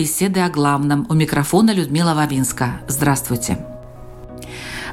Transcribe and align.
«Беседы 0.00 0.40
о 0.40 0.48
главном». 0.48 1.04
У 1.10 1.12
микрофона 1.12 1.72
Людмила 1.72 2.14
Вавинска. 2.14 2.80
Здравствуйте. 2.88 3.58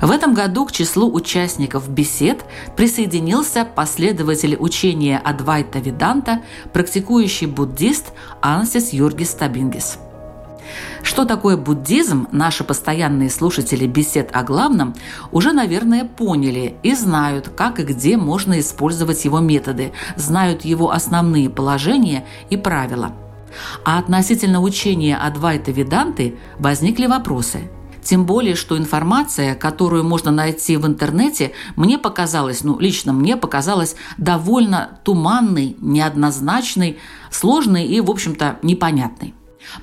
В 0.02 0.12
этом 0.12 0.34
году 0.34 0.66
к 0.66 0.74
числу 0.74 1.10
участников 1.10 1.88
бесед 1.90 2.44
присоединился 2.76 3.64
последователь 3.64 4.58
учения 4.60 5.18
Адвайта 5.18 5.80
Виданта, 5.80 6.42
практикующий 6.74 7.48
буддист 7.48 8.12
Ансис 8.42 8.92
Юргис 8.92 9.30
Табингис. 9.30 9.98
Что 11.04 11.24
такое 11.24 11.56
буддизм, 11.56 12.28
наши 12.34 12.66
постоянные 12.66 13.30
слушатели 13.30 13.88
бесед 13.88 14.32
о 14.34 14.44
главном 14.44 14.94
уже, 15.32 15.54
наверное, 15.54 16.04
поняли 16.04 16.76
и 16.84 16.94
знают, 16.94 17.48
как 17.48 17.80
и 17.80 17.84
где 17.84 18.18
можно 18.18 18.60
использовать 18.60 19.24
его 19.24 19.40
методы, 19.40 19.94
знают 20.18 20.66
его 20.66 20.92
основные 20.92 21.50
положения 21.50 22.26
и 22.50 22.58
правила– 22.58 23.14
а 23.84 24.00
относительно 24.00 24.62
учения 24.62 25.18
Адвайта 25.18 25.72
Веданты 25.72 26.38
возникли 26.60 27.08
вопросы. 27.08 27.70
Тем 28.08 28.26
более, 28.26 28.56
что 28.56 28.78
информация, 28.78 29.54
которую 29.54 30.06
можно 30.06 30.32
найти 30.32 30.78
в 30.78 30.88
интернете, 30.88 31.52
мне 31.76 31.98
показалась, 31.98 32.64
ну, 32.64 32.80
лично 32.80 33.12
мне 33.12 33.36
показалась 33.36 33.98
довольно 34.18 35.00
туманной, 35.04 35.76
неоднозначной, 35.82 37.00
сложной 37.32 37.84
и, 37.84 38.00
в 38.00 38.10
общем-то, 38.10 38.60
непонятной. 38.62 39.34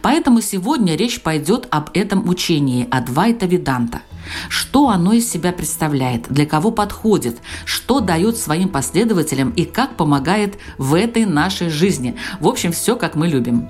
Поэтому 0.02 0.40
сегодня 0.40 0.96
речь 0.96 1.20
пойдет 1.20 1.66
об 1.70 1.90
этом 1.94 2.28
учении 2.28 2.88
Адвайта 2.90 3.46
Веданта. 3.46 4.02
Что 4.48 4.88
оно 4.88 5.12
из 5.12 5.30
себя 5.30 5.52
представляет, 5.52 6.28
для 6.28 6.46
кого 6.46 6.70
подходит, 6.70 7.38
что 7.64 8.00
дает 8.00 8.36
своим 8.36 8.68
последователям 8.68 9.50
и 9.50 9.64
как 9.64 9.96
помогает 9.96 10.58
в 10.78 10.94
этой 10.94 11.26
нашей 11.26 11.68
жизни. 11.68 12.16
В 12.40 12.48
общем, 12.48 12.72
все 12.72 12.96
как 12.96 13.14
мы 13.14 13.28
любим. 13.28 13.68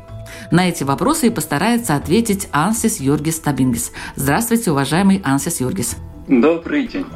На 0.50 0.68
эти 0.68 0.84
вопросы 0.84 1.28
и 1.28 1.30
постарается 1.30 1.96
ответить 1.96 2.48
Ансис 2.52 3.00
Юргис 3.00 3.40
Табингис. 3.40 3.92
Здравствуйте, 4.16 4.70
уважаемый 4.70 5.20
Ансис 5.24 5.60
Юргис. 5.60 5.96
Добрый 6.28 6.86
день. 6.86 7.06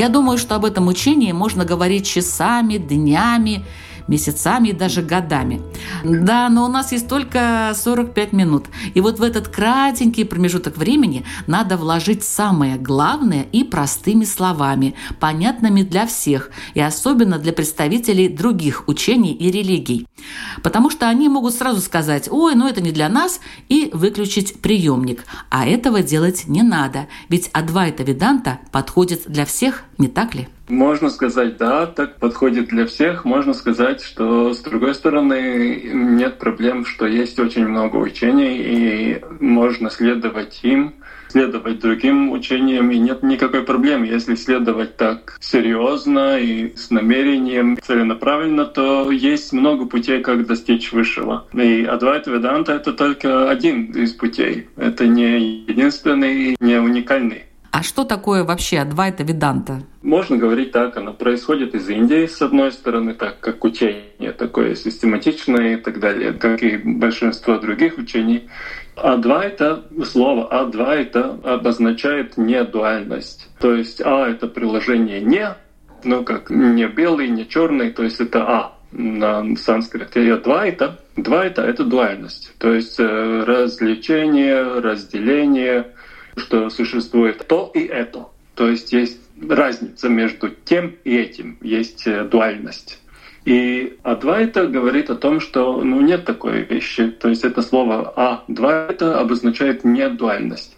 Я 0.00 0.08
думаю, 0.08 0.38
что 0.38 0.54
об 0.54 0.64
этом 0.64 0.88
учении 0.88 1.30
можно 1.32 1.66
говорить 1.66 2.06
часами, 2.06 2.78
днями, 2.78 3.66
месяцами 4.08 4.68
и 4.68 4.72
даже 4.72 5.02
годами. 5.02 5.60
Да, 6.04 6.48
но 6.48 6.64
у 6.64 6.68
нас 6.68 6.92
есть 6.92 7.08
только 7.08 7.72
45 7.74 8.32
минут. 8.32 8.66
И 8.94 9.00
вот 9.00 9.18
в 9.18 9.22
этот 9.22 9.48
кратенький 9.48 10.24
промежуток 10.24 10.76
времени 10.76 11.24
надо 11.46 11.76
вложить 11.76 12.24
самое 12.24 12.76
главное 12.76 13.46
и 13.52 13.64
простыми 13.64 14.24
словами, 14.24 14.94
понятными 15.18 15.82
для 15.82 16.06
всех, 16.06 16.50
и 16.74 16.80
особенно 16.80 17.38
для 17.38 17.52
представителей 17.52 18.28
других 18.28 18.84
учений 18.88 19.32
и 19.32 19.50
религий. 19.50 20.06
Потому 20.62 20.90
что 20.90 21.08
они 21.08 21.28
могут 21.28 21.54
сразу 21.54 21.80
сказать 21.80 22.28
«Ой, 22.30 22.54
ну 22.54 22.68
это 22.68 22.80
не 22.80 22.92
для 22.92 23.08
нас» 23.08 23.40
и 23.68 23.90
выключить 23.92 24.60
приемник. 24.60 25.24
А 25.50 25.66
этого 25.66 26.02
делать 26.02 26.44
не 26.46 26.62
надо, 26.62 27.06
ведь 27.28 27.50
Адвайта 27.52 28.02
Веданта 28.02 28.60
подходит 28.72 29.22
для 29.26 29.44
всех, 29.44 29.84
не 29.98 30.08
так 30.08 30.34
ли? 30.34 30.48
Можно 30.70 31.10
сказать, 31.10 31.56
да, 31.56 31.86
так 31.86 32.16
подходит 32.16 32.68
для 32.68 32.86
всех. 32.86 33.24
Можно 33.24 33.54
сказать, 33.54 34.02
что 34.02 34.54
с 34.54 34.60
другой 34.60 34.94
стороны 34.94 35.90
нет 35.92 36.38
проблем, 36.38 36.86
что 36.86 37.06
есть 37.06 37.38
очень 37.38 37.66
много 37.66 37.96
учений, 37.96 38.56
и 38.58 39.20
можно 39.40 39.90
следовать 39.90 40.60
им, 40.62 40.94
следовать 41.28 41.80
другим 41.80 42.30
учениям, 42.30 42.90
и 42.90 42.98
нет 42.98 43.22
никакой 43.22 43.62
проблемы. 43.62 44.06
Если 44.06 44.36
следовать 44.36 44.96
так 44.96 45.36
серьезно 45.40 46.38
и 46.38 46.76
с 46.76 46.90
намерением 46.90 47.76
целенаправленно, 47.82 48.64
то 48.64 49.10
есть 49.10 49.52
много 49.52 49.86
путей, 49.86 50.20
как 50.22 50.46
достичь 50.46 50.92
высшего. 50.92 51.46
И 51.52 51.84
Адвайта 51.84 52.30
Веданта— 52.30 52.72
это 52.74 52.92
только 52.92 53.50
один 53.50 53.90
из 53.92 54.12
путей. 54.12 54.68
Это 54.76 55.06
не 55.06 55.64
единственный, 55.66 56.56
не 56.60 56.76
уникальный. 56.80 57.44
А 57.72 57.82
что 57.84 58.04
такое 58.04 58.42
вообще 58.42 58.80
Адвайта 58.80 59.22
Веданта? 59.22 59.82
Можно 60.02 60.36
говорить 60.36 60.72
так, 60.72 60.96
оно 60.96 61.12
происходит 61.12 61.74
из 61.74 61.88
Индии, 61.88 62.26
с 62.26 62.42
одной 62.42 62.72
стороны, 62.72 63.14
так 63.14 63.38
как 63.38 63.64
учение 63.64 64.32
такое 64.32 64.74
систематичное 64.74 65.74
и 65.74 65.76
так 65.76 66.00
далее, 66.00 66.32
как 66.32 66.62
и 66.62 66.76
большинство 66.78 67.58
других 67.58 67.96
учений. 67.96 68.48
Адвайта, 68.96 69.84
слово 70.04 70.48
Адвайта 70.48 71.38
обозначает 71.44 72.36
недуальность. 72.36 73.48
То 73.60 73.74
есть 73.74 74.00
А— 74.00 74.28
это 74.30 74.48
приложение 74.48 75.20
«не», 75.20 75.54
ну 76.02 76.24
как 76.24 76.50
не 76.50 76.88
белый, 76.88 77.28
не 77.28 77.48
черный, 77.48 77.90
то 77.90 78.02
есть 78.02 78.20
это 78.20 78.42
А 78.48 78.78
на 78.90 79.56
санскрите. 79.56 80.26
И 80.26 80.30
Адвайта, 80.30 80.98
Двайта— 81.16 81.62
это 81.66 81.84
дуальность. 81.84 82.52
То 82.58 82.74
есть 82.74 82.98
э, 82.98 83.44
развлечение, 83.44 84.80
разделение— 84.80 85.86
что 86.36 86.70
существует 86.70 87.46
то 87.46 87.70
и 87.74 87.80
это. 87.84 88.26
То 88.54 88.68
есть 88.68 88.92
есть 88.92 89.20
разница 89.40 90.08
между 90.08 90.50
тем 90.50 90.96
и 91.04 91.16
этим, 91.16 91.58
есть 91.62 92.06
э, 92.06 92.24
дуальность. 92.24 92.98
И 93.44 93.96
Адвайта 94.02 94.66
говорит 94.66 95.08
о 95.08 95.16
том, 95.16 95.40
что 95.40 95.82
ну, 95.82 96.00
нет 96.00 96.24
такой 96.24 96.62
вещи. 96.62 97.08
То 97.10 97.28
есть 97.28 97.44
это 97.44 97.62
слово 97.62 98.10
Адвайта 98.10 99.18
обозначает 99.18 99.84
недуальность. 99.84 100.76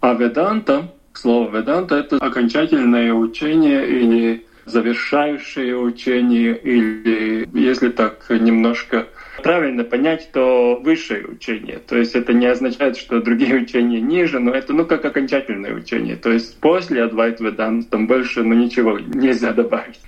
А 0.00 0.14
Веданта, 0.14 0.92
слово 1.14 1.56
Веданта— 1.56 1.94
это 1.96 2.16
окончательное 2.16 3.12
учение 3.14 3.88
или 3.88 4.46
завершающее 4.64 5.76
учение, 5.76 6.56
или, 6.56 7.48
если 7.52 7.88
так 7.88 8.26
немножко 8.28 9.06
правильно 9.42 9.84
понять, 9.84 10.30
то 10.32 10.80
высшее 10.82 11.26
учение. 11.26 11.78
То 11.78 11.96
есть 11.96 12.14
это 12.14 12.32
не 12.32 12.46
означает, 12.46 12.96
что 12.96 13.20
другие 13.20 13.56
учения 13.56 14.00
ниже, 14.00 14.38
но 14.38 14.52
это 14.52 14.72
ну 14.72 14.84
как 14.84 15.04
окончательное 15.04 15.74
учение. 15.74 16.16
То 16.16 16.30
есть 16.30 16.58
после 16.58 17.04
Адвайт 17.04 17.40
Ведан 17.40 17.84
там 17.84 18.06
больше 18.06 18.42
ну, 18.42 18.54
ничего 18.54 18.98
нельзя 18.98 19.52
добавить. 19.52 20.00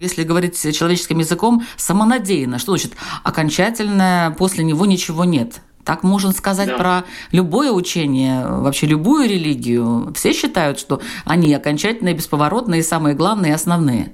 Если 0.00 0.22
говорить 0.22 0.60
человеческим 0.76 1.18
языком, 1.18 1.62
самонадеянно. 1.76 2.58
Что 2.58 2.76
значит 2.76 2.96
окончательно, 3.24 4.34
после 4.38 4.62
него 4.62 4.86
ничего 4.86 5.24
нет? 5.24 5.60
Так 5.84 6.02
можно 6.02 6.32
сказать 6.32 6.68
да. 6.68 6.76
про 6.76 7.04
любое 7.32 7.72
учение, 7.72 8.46
вообще 8.46 8.86
любую 8.86 9.28
религию. 9.28 10.12
Все 10.14 10.34
считают, 10.34 10.78
что 10.78 11.00
они 11.24 11.52
окончательные, 11.54 12.14
бесповоротные, 12.14 12.82
самые 12.82 13.16
главные 13.16 13.52
и 13.52 13.54
основные. 13.54 14.12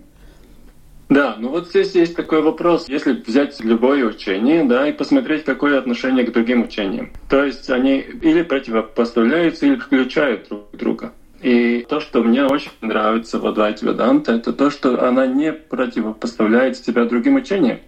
Да, 1.09 1.37
ну 1.39 1.49
вот 1.51 1.69
здесь 1.69 1.95
есть 1.95 2.17
такой 2.17 2.43
вопрос. 2.43 2.89
Если 2.89 3.12
взять 3.12 3.61
любое 3.61 4.05
учение, 4.05 4.65
да, 4.65 4.89
и 4.89 4.93
посмотреть, 4.93 5.45
какое 5.45 5.79
отношение 5.79 6.25
к 6.25 6.33
другим 6.33 6.62
учениям. 6.62 7.11
То 7.29 7.45
есть 7.45 7.69
они 7.71 7.99
или 7.99 8.43
противопоставляются, 8.43 9.67
или 9.67 9.77
включают 9.77 10.49
друг 10.49 10.71
друга. 10.73 11.12
И 11.43 11.85
то, 11.89 12.01
что 12.01 12.23
мне 12.23 12.45
очень 12.45 12.71
нравится 12.81 13.39
в 13.39 13.47
Адвайте 13.47 13.85
Веданта, 13.87 14.33
это 14.33 14.55
то, 14.55 14.71
что 14.71 15.06
она 15.06 15.27
не 15.27 15.53
противопоставляет 15.53 16.79
себя 16.79 17.05
другим 17.05 17.35
учениям. 17.35 17.81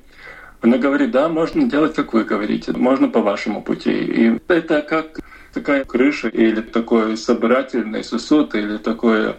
Она 0.61 0.77
говорит, 0.77 1.11
да, 1.11 1.29
можно 1.29 1.65
делать, 1.65 1.95
как 1.95 2.13
вы 2.13 2.25
говорите, 2.25 2.73
можно 2.73 3.09
по 3.09 3.21
вашему 3.21 3.63
пути. 3.63 3.93
И 3.93 4.41
это 4.49 4.83
как 4.83 5.21
такая 5.55 5.85
крыша 5.85 6.29
или 6.29 6.61
такой 6.61 7.17
собирательный 7.17 8.05
сосуд 8.05 8.55
или 8.55 8.77
такое 8.77 9.37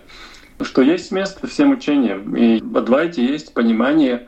что 0.61 0.81
есть 0.81 1.11
место 1.11 1.47
всем 1.47 1.71
учениям. 1.71 2.35
И 2.35 2.61
в 2.61 2.77
Адвайте 2.77 3.25
есть 3.25 3.53
понимание 3.53 4.27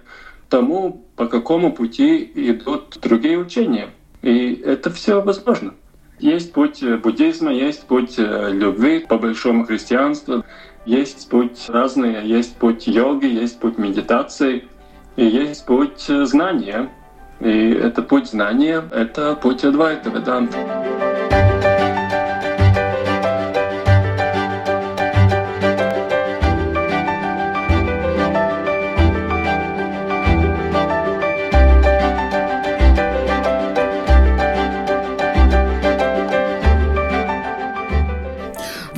тому, 0.49 1.05
по 1.15 1.27
какому 1.27 1.71
пути 1.71 2.31
идут 2.35 2.97
другие 3.01 3.37
учения. 3.37 3.89
И 4.21 4.53
это 4.53 4.89
все 4.89 5.21
возможно. 5.21 5.73
Есть 6.19 6.51
путь 6.51 6.83
буддизма, 7.01 7.53
есть 7.53 7.87
путь 7.87 8.15
э, 8.17 8.51
любви 8.51 8.99
по 8.99 9.17
большому 9.17 9.65
христианству, 9.65 10.43
есть 10.85 11.29
путь 11.29 11.69
разные, 11.69 12.27
есть 12.27 12.57
путь 12.57 12.87
йоги, 12.87 13.27
есть 13.27 13.59
путь 13.59 13.77
медитации, 13.77 14.65
и 15.15 15.25
есть 15.25 15.65
путь 15.65 16.01
знания. 16.01 16.89
И 17.39 17.71
это 17.71 18.01
путь 18.01 18.27
знания, 18.27 18.83
это 18.91 19.35
путь 19.35 19.63
Адвайта 19.63 20.09
Веданта. 20.09 21.08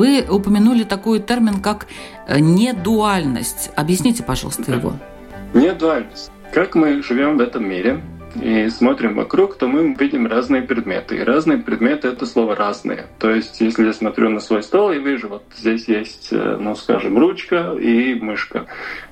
Вы 0.02 0.26
упомянули 0.28 0.84
такой 0.84 1.20
термин, 1.20 1.62
как 1.62 1.86
э, 2.28 2.40
недуальность. 2.40 3.70
Объясните, 3.76 4.24
пожалуйста, 4.24 4.72
его. 4.72 4.96
Недуальность. 5.54 6.32
Как 6.52 6.74
мы 6.74 7.04
живем 7.04 7.38
в 7.38 7.40
этом 7.40 7.70
мире 7.70 8.02
и 8.34 8.68
смотрим 8.70 9.14
вокруг, 9.14 9.60
то 9.60 9.68
мы 9.68 9.94
видим 9.94 10.26
разные 10.26 10.64
предметы. 10.64 11.18
И 11.18 11.24
разные 11.24 11.60
предметы— 11.60 12.08
это 12.14 12.26
слово 12.26 12.56
«разные». 12.56 13.06
То 13.20 13.30
есть, 13.30 13.62
если 13.62 13.86
я 13.86 13.94
смотрю 13.94 14.30
на 14.30 14.40
свой 14.40 14.64
стол 14.64 14.92
и 14.92 14.98
вижу, 14.98 15.28
вот 15.30 15.44
здесь 15.56 15.88
есть, 15.88 16.30
э, 16.32 16.58
ну, 16.60 16.74
скажем, 16.76 17.20
ручка 17.20 17.74
и 17.80 18.16
мышка. 18.16 18.66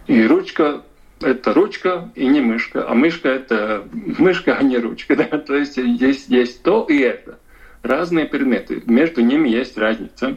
И 0.08 0.26
ручка 0.26 0.82
это 1.22 1.54
ручка 1.54 2.10
и 2.16 2.26
не 2.26 2.42
мышка, 2.42 2.90
а 2.90 2.96
мышка 2.96 3.30
это 3.30 3.84
мышка, 3.94 4.56
а 4.56 4.64
не 4.64 4.80
ручка. 4.80 5.16
Да? 5.18 5.38
То 5.38 5.56
есть 5.56 5.78
есть, 5.78 6.30
есть 6.30 6.64
то 6.64 6.88
и 6.90 6.98
это. 6.98 7.38
Разные 7.84 8.26
предметы. 8.26 8.82
Между 8.88 9.22
ними 9.22 9.50
есть 9.50 9.78
разница. 9.78 10.36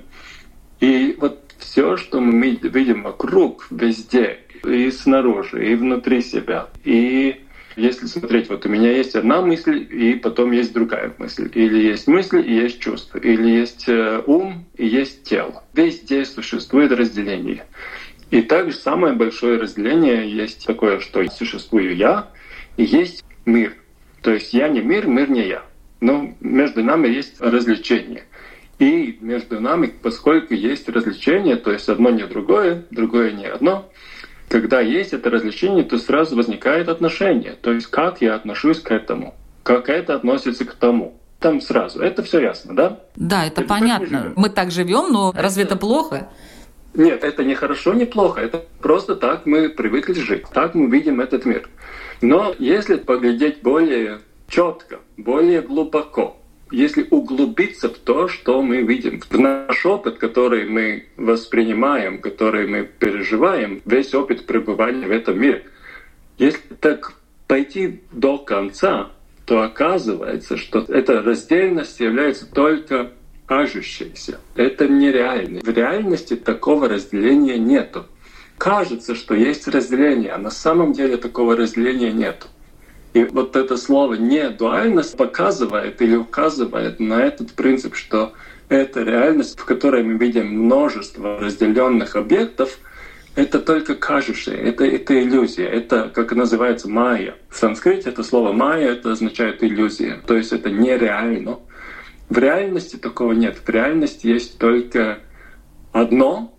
И 0.82 1.14
вот 1.16 1.40
все, 1.58 1.96
что 1.96 2.20
мы 2.20 2.58
видим 2.60 3.04
вокруг, 3.04 3.68
везде, 3.70 4.40
и 4.64 4.90
снаружи, 4.90 5.70
и 5.70 5.76
внутри 5.76 6.22
себя, 6.22 6.70
и 6.82 7.40
если 7.76 8.06
смотреть, 8.06 8.50
вот 8.50 8.66
у 8.66 8.68
меня 8.68 8.90
есть 8.90 9.14
одна 9.14 9.40
мысль, 9.42 9.86
и 9.90 10.14
потом 10.16 10.50
есть 10.50 10.72
другая 10.72 11.14
мысль. 11.18 11.48
Или 11.54 11.84
есть 11.84 12.06
мысль, 12.08 12.42
и 12.44 12.52
есть 12.52 12.80
чувство. 12.80 13.16
Или 13.16 13.48
есть 13.48 13.88
э, 13.88 14.22
ум, 14.26 14.66
и 14.76 14.86
есть 14.86 15.22
тело. 15.22 15.64
Везде 15.72 16.26
существует 16.26 16.92
разделение. 16.92 17.64
И 18.30 18.42
также 18.42 18.76
самое 18.76 19.14
большое 19.14 19.58
разделение 19.58 20.30
есть 20.30 20.66
такое, 20.66 21.00
что 21.00 21.24
существую 21.30 21.96
я, 21.96 22.28
и 22.76 22.84
есть 22.84 23.24
мир. 23.46 23.74
То 24.20 24.32
есть 24.32 24.52
я 24.52 24.68
не 24.68 24.80
мир, 24.80 25.06
мир 25.06 25.30
не 25.30 25.46
я. 25.46 25.62
Но 26.00 26.34
между 26.40 26.84
нами 26.84 27.08
есть 27.08 27.40
развлечение. 27.40 28.24
И 28.82 29.16
между 29.20 29.60
нами, 29.60 29.94
поскольку 30.02 30.54
есть 30.54 30.88
развлечение, 30.88 31.54
то 31.54 31.70
есть 31.70 31.88
одно 31.88 32.10
не 32.10 32.26
другое, 32.26 32.84
другое 32.90 33.30
не 33.30 33.46
одно, 33.46 33.88
когда 34.48 34.80
есть 34.80 35.12
это 35.12 35.30
развлечение, 35.30 35.84
то 35.84 35.98
сразу 35.98 36.34
возникает 36.34 36.88
отношение. 36.88 37.52
То 37.52 37.72
есть 37.72 37.86
как 37.86 38.20
я 38.20 38.34
отношусь 38.34 38.80
к 38.80 38.90
этому, 38.90 39.36
как 39.62 39.88
это 39.88 40.16
относится 40.16 40.64
к 40.64 40.74
тому. 40.74 41.16
Там 41.38 41.60
сразу. 41.60 42.00
Это 42.00 42.24
все 42.24 42.40
ясно, 42.40 42.74
да? 42.74 43.00
Да, 43.14 43.46
это, 43.46 43.60
это 43.60 43.68
понятно. 43.68 44.32
Мы 44.34 44.50
так 44.50 44.72
живем, 44.72 45.12
но 45.12 45.30
это... 45.30 45.42
разве 45.42 45.62
это 45.62 45.76
плохо? 45.76 46.28
Нет, 46.94 47.22
это 47.22 47.44
не 47.44 47.54
хорошо, 47.54 47.94
не 47.94 48.04
плохо. 48.04 48.40
Это 48.40 48.64
просто 48.80 49.14
так 49.14 49.46
мы 49.46 49.68
привыкли 49.68 50.14
жить. 50.14 50.42
Так 50.52 50.74
мы 50.74 50.90
видим 50.90 51.20
этот 51.20 51.44
мир. 51.44 51.68
Но 52.20 52.52
если 52.58 52.96
поглядеть 52.96 53.62
более 53.62 54.22
четко, 54.48 54.98
более 55.16 55.62
глубоко, 55.62 56.41
если 56.72 57.06
углубиться 57.10 57.88
в 57.88 57.98
то, 57.98 58.28
что 58.28 58.62
мы 58.62 58.82
видим, 58.82 59.20
в 59.20 59.38
наш 59.38 59.84
опыт, 59.86 60.18
который 60.18 60.68
мы 60.68 61.06
воспринимаем, 61.16 62.18
который 62.18 62.66
мы 62.66 62.84
переживаем, 62.84 63.82
весь 63.84 64.14
опыт 64.14 64.46
пребывания 64.46 65.06
в 65.06 65.10
этом 65.10 65.40
мире, 65.40 65.64
если 66.38 66.74
так 66.80 67.12
пойти 67.46 68.00
до 68.10 68.38
конца, 68.38 69.10
то 69.44 69.62
оказывается, 69.62 70.56
что 70.56 70.80
эта 70.88 71.22
раздельность 71.22 72.00
является 72.00 72.50
только 72.50 73.12
кажущейся. 73.46 74.40
Это 74.54 74.88
нереально. 74.88 75.60
В 75.60 75.68
реальности 75.68 76.36
такого 76.36 76.88
разделения 76.88 77.58
нету. 77.58 78.06
Кажется, 78.56 79.14
что 79.14 79.34
есть 79.34 79.68
разделение, 79.68 80.32
а 80.32 80.38
на 80.38 80.50
самом 80.50 80.92
деле 80.92 81.16
такого 81.16 81.56
разделения 81.56 82.12
нету. 82.12 82.46
И 83.14 83.24
вот 83.24 83.56
это 83.56 83.76
слово 83.76 84.14
«не 84.14 84.48
дуальность» 84.48 85.16
показывает 85.16 86.00
или 86.00 86.16
указывает 86.16 86.98
на 86.98 87.22
этот 87.22 87.52
принцип, 87.52 87.94
что 87.94 88.32
эта 88.68 89.02
реальность, 89.02 89.58
в 89.58 89.64
которой 89.66 90.02
мы 90.02 90.14
видим 90.14 90.48
множество 90.64 91.38
разделенных 91.38 92.16
объектов, 92.16 92.78
это 93.34 93.60
только 93.60 93.94
кажущее, 93.94 94.56
это, 94.56 94.84
это 94.84 95.20
иллюзия, 95.22 95.66
это, 95.66 96.10
как 96.14 96.32
называется, 96.32 96.88
майя. 96.88 97.34
В 97.48 97.56
санскрите 97.56 98.10
это 98.10 98.22
слово 98.22 98.52
майя, 98.52 98.92
это 98.92 99.12
означает 99.12 99.62
иллюзия, 99.62 100.20
то 100.26 100.36
есть 100.36 100.52
это 100.52 100.70
нереально. 100.70 101.58
В 102.28 102.38
реальности 102.38 102.96
такого 102.96 103.32
нет. 103.32 103.58
В 103.62 103.68
реальности 103.68 104.26
есть 104.26 104.58
только 104.58 105.18
одно, 105.92 106.54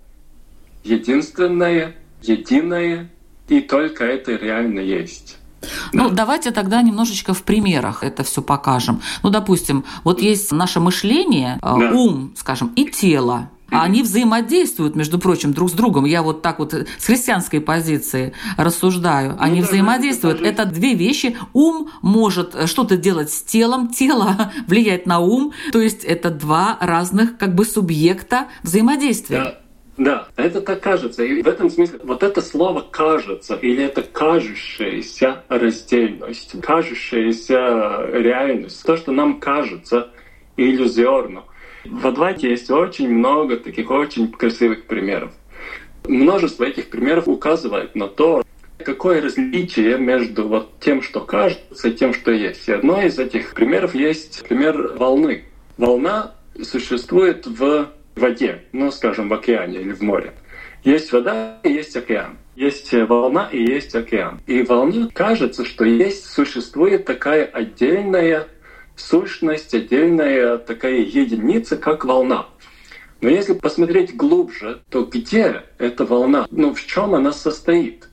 единственное, 0.83 1.95
единое, 2.21 3.09
и 3.47 3.59
только 3.61 4.06
это 4.06 4.35
реально 4.35 4.79
есть. 4.79 5.39
Ну, 5.92 6.10
давайте 6.10 6.51
тогда 6.51 6.81
немножечко 6.81 7.33
в 7.33 7.44
примерах 7.44 8.04
это 8.04 8.24
все 8.24 8.42
покажем. 8.42 9.01
Ну, 9.24 9.30
допустим, 9.30 9.83
вот 10.04 10.21
есть 10.21 10.51
наше 10.51 10.80
мышление, 10.80 11.56
э, 11.56 11.60
да. 11.62 11.92
ум, 11.92 12.33
скажем, 12.36 12.71
и 12.75 12.86
тело. 12.86 13.50
А 13.74 13.83
они 13.83 14.04
взаимодействуют, 14.04 14.95
между 14.95 15.18
прочим, 15.18 15.51
друг 15.51 15.69
с 15.69 15.74
другом. 15.74 16.06
Я 16.06 16.21
вот 16.21 16.44
так 16.44 16.60
вот 16.60 16.74
с 16.74 17.06
христианской 17.06 17.60
позиции 17.60 18.33
рассуждаю. 18.56 19.36
Они 19.39 19.62
ну, 19.62 19.68
взаимодействуют. 19.68 20.42
Да, 20.42 20.48
это 20.48 20.65
две 20.65 20.94
вещи. 20.94 21.36
Ум 21.54 21.89
может 22.04 22.69
что-то 22.69 22.98
делать 22.98 23.31
с 23.31 23.42
телом, 23.42 23.89
тело 23.89 24.51
влияет 24.68 25.07
на 25.07 25.19
ум. 25.19 25.54
То 25.71 25.81
есть 25.81 26.04
это 26.04 26.30
два 26.30 26.77
разных 26.81 27.38
как 27.38 27.56
бы 27.56 27.66
субъекта 27.66 28.48
взаимодействия. 28.62 29.38
Да. 29.38 29.62
Да, 29.98 30.28
это 30.36 30.62
так 30.62 30.81
кажется. 30.81 31.24
И 31.24 31.42
в 31.44 31.47
этом 31.47 31.69
смысле 31.69 32.00
вот 32.04 32.23
это 32.23 32.42
слово 32.42 32.81
«кажется» 32.81 33.56
или 33.56 33.83
это 33.83 34.02
кажущаяся 34.02 35.44
раздельность, 35.50 36.59
кажущаяся 36.62 38.07
реальность, 38.12 38.83
то, 38.83 38.97
что 38.97 39.12
нам 39.12 39.40
кажется 39.40 40.09
иллюзорно. 40.57 41.44
В 41.85 42.07
Адвайте 42.07 42.50
есть 42.50 42.71
очень 42.71 43.09
много 43.09 43.57
таких 43.57 43.92
очень 43.92 44.31
красивых 44.31 44.85
примеров. 44.85 45.31
Множество 46.07 46.64
этих 46.64 46.90
примеров 46.90 47.28
указывает 47.28 47.94
на 47.95 48.07
то, 48.07 48.44
какое 48.80 49.21
различие 49.21 49.97
между 49.97 50.47
вот 50.47 50.80
тем, 50.80 51.02
что 51.02 51.21
кажется, 51.21 51.90
и 51.90 51.94
тем, 51.94 52.14
что 52.14 52.31
есть. 52.31 52.68
И 52.68 52.71
одно 52.71 53.02
из 53.02 53.19
этих 53.19 53.54
примеров 53.54 53.94
есть 53.95 54.44
пример 54.47 54.94
волны. 54.97 55.45
Волна 55.78 56.35
существует 56.62 57.45
в 57.47 57.90
воде, 58.15 58.63
ну, 58.71 58.91
скажем, 58.91 59.29
в 59.29 59.33
океане 59.33 59.81
или 59.81 59.93
в 59.93 60.01
море. 60.01 60.33
Есть 60.83 61.11
вода 61.11 61.59
и 61.63 61.71
есть 61.71 61.95
океан. 61.95 62.37
Есть 62.55 62.93
волна 62.93 63.49
и 63.51 63.63
есть 63.63 63.95
океан. 63.95 64.41
И 64.47 64.61
волне 64.63 65.09
кажется, 65.13 65.65
что 65.65 65.85
есть, 65.85 66.25
существует 66.25 67.05
такая 67.05 67.45
отдельная 67.45 68.47
сущность, 68.95 69.73
отдельная 69.73 70.57
такая 70.57 70.97
единица, 70.97 71.77
как 71.77 72.05
волна. 72.05 72.47
Но 73.21 73.29
если 73.29 73.53
посмотреть 73.53 74.15
глубже, 74.15 74.81
то 74.89 75.05
где 75.05 75.63
эта 75.77 76.05
волна? 76.05 76.45
Ну, 76.51 76.73
в 76.73 76.85
чем 76.85 77.15
она 77.15 77.31
состоит? 77.31 78.09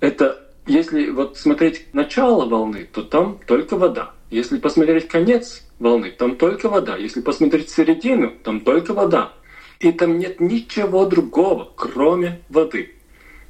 Это 0.00 0.46
если 0.66 1.10
вот 1.10 1.36
смотреть 1.36 1.92
начало 1.94 2.46
волны, 2.48 2.88
то 2.92 3.02
там 3.02 3.38
только 3.46 3.76
вода. 3.76 4.12
Если 4.30 4.58
посмотреть 4.58 5.08
конец 5.08 5.62
волны, 5.78 6.10
там 6.10 6.36
только 6.36 6.68
вода. 6.68 6.96
Если 6.96 7.20
посмотреть 7.20 7.70
середину, 7.70 8.32
там 8.42 8.60
только 8.60 8.94
вода. 8.94 9.32
И 9.80 9.92
там 9.92 10.18
нет 10.18 10.40
ничего 10.40 11.04
другого, 11.06 11.70
кроме 11.76 12.40
воды. 12.48 12.94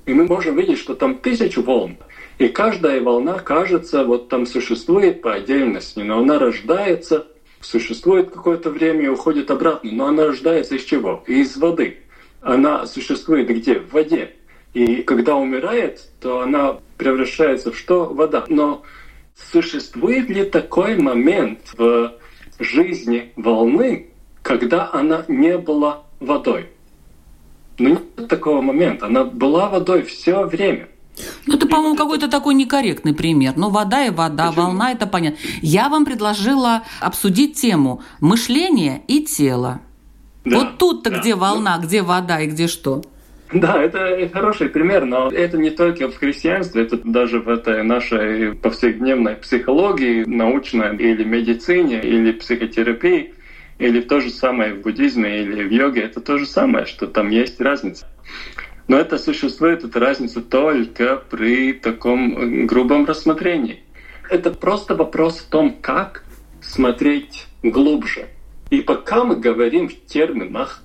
И 0.06 0.14
мы 0.14 0.24
можем 0.24 0.56
видеть, 0.56 0.78
что 0.78 0.94
там 0.94 1.18
тысячу 1.18 1.62
волн. 1.62 1.96
И 2.38 2.48
каждая 2.48 3.00
волна, 3.00 3.38
кажется, 3.38 4.04
вот 4.04 4.28
там 4.28 4.46
существует 4.46 5.22
по 5.22 5.34
отдельности, 5.34 6.00
но 6.00 6.18
она 6.18 6.38
рождается, 6.38 7.26
существует 7.60 8.30
какое-то 8.30 8.70
время 8.70 9.04
и 9.04 9.08
уходит 9.08 9.50
обратно. 9.50 9.90
Но 9.92 10.06
она 10.06 10.26
рождается 10.26 10.76
из 10.76 10.84
чего? 10.84 11.24
Из 11.26 11.56
воды. 11.56 11.98
Она 12.40 12.86
существует 12.86 13.48
где? 13.48 13.80
В 13.80 13.92
воде. 13.92 14.34
И 14.74 15.02
когда 15.02 15.36
умирает, 15.36 16.08
то 16.20 16.40
она 16.40 16.78
превращается 16.98 17.72
в 17.72 17.78
что? 17.78 18.04
Вода. 18.04 18.44
Но 18.48 18.82
существует 19.36 20.28
ли 20.28 20.44
такой 20.44 20.96
момент 20.96 21.60
в 21.76 22.14
жизни 22.58 23.32
волны, 23.36 24.08
когда 24.42 24.90
она 24.92 25.24
не 25.28 25.58
была 25.58 26.02
водой? 26.20 26.70
Но 27.78 27.90
нет 27.90 28.28
такого 28.28 28.62
момента. 28.62 29.06
Она 29.06 29.24
была 29.24 29.68
водой 29.68 30.02
все 30.02 30.44
время. 30.46 30.88
Ну, 31.46 31.56
это, 31.56 31.66
по-моему, 31.66 31.96
какой-то 31.96 32.28
такой 32.28 32.54
некорректный 32.54 33.14
пример. 33.14 33.54
Ну, 33.56 33.70
вода 33.70 34.04
и 34.04 34.10
вода, 34.10 34.48
Почему? 34.48 34.66
волна– 34.66 34.92
это 34.92 35.06
понятно. 35.06 35.38
Я 35.62 35.88
вам 35.88 36.04
предложила 36.04 36.82
обсудить 37.00 37.54
тему 37.54 38.02
мышления 38.20 39.02
и 39.08 39.22
тела. 39.22 39.80
Да, 40.44 40.58
вот 40.58 40.78
тут-то 40.78 41.10
да, 41.10 41.18
где 41.18 41.34
волна, 41.34 41.78
где 41.78 42.02
вода 42.02 42.40
и 42.40 42.46
где 42.46 42.66
что? 42.66 43.02
Да, 43.52 43.80
это 43.80 44.28
хороший 44.32 44.68
пример, 44.68 45.04
но 45.04 45.30
это 45.30 45.56
не 45.56 45.70
только 45.70 46.10
в 46.10 46.16
христианстве, 46.16 46.82
это 46.82 46.96
даже 46.96 47.40
в 47.40 47.48
этой 47.48 47.84
нашей 47.84 48.54
повседневной 48.54 49.36
психологии, 49.36 50.24
научной 50.24 50.96
или 50.96 51.22
медицине, 51.22 52.00
или 52.00 52.32
психотерапии, 52.32 53.34
или 53.78 54.00
то 54.00 54.20
же 54.20 54.30
самое 54.30 54.74
в 54.74 54.80
буддизме 54.80 55.42
или 55.42 55.62
в 55.62 55.70
йоге, 55.70 56.02
это 56.02 56.20
то 56.20 56.38
же 56.38 56.46
самое, 56.46 56.86
что 56.86 57.06
там 57.06 57.30
есть 57.30 57.60
разница. 57.60 58.08
Но 58.88 58.98
это 58.98 59.18
существует, 59.18 59.84
эта 59.84 60.00
разница 60.00 60.40
только 60.40 61.22
при 61.30 61.72
таком 61.72 62.66
грубом 62.66 63.04
рассмотрении. 63.04 63.82
Это 64.28 64.50
просто 64.50 64.94
вопрос 64.94 65.38
в 65.38 65.48
том, 65.48 65.76
как 65.80 66.24
смотреть 66.60 67.46
глубже. 67.62 68.26
И 68.70 68.80
пока 68.80 69.24
мы 69.24 69.36
говорим 69.36 69.88
в 69.88 70.06
терминах 70.06 70.82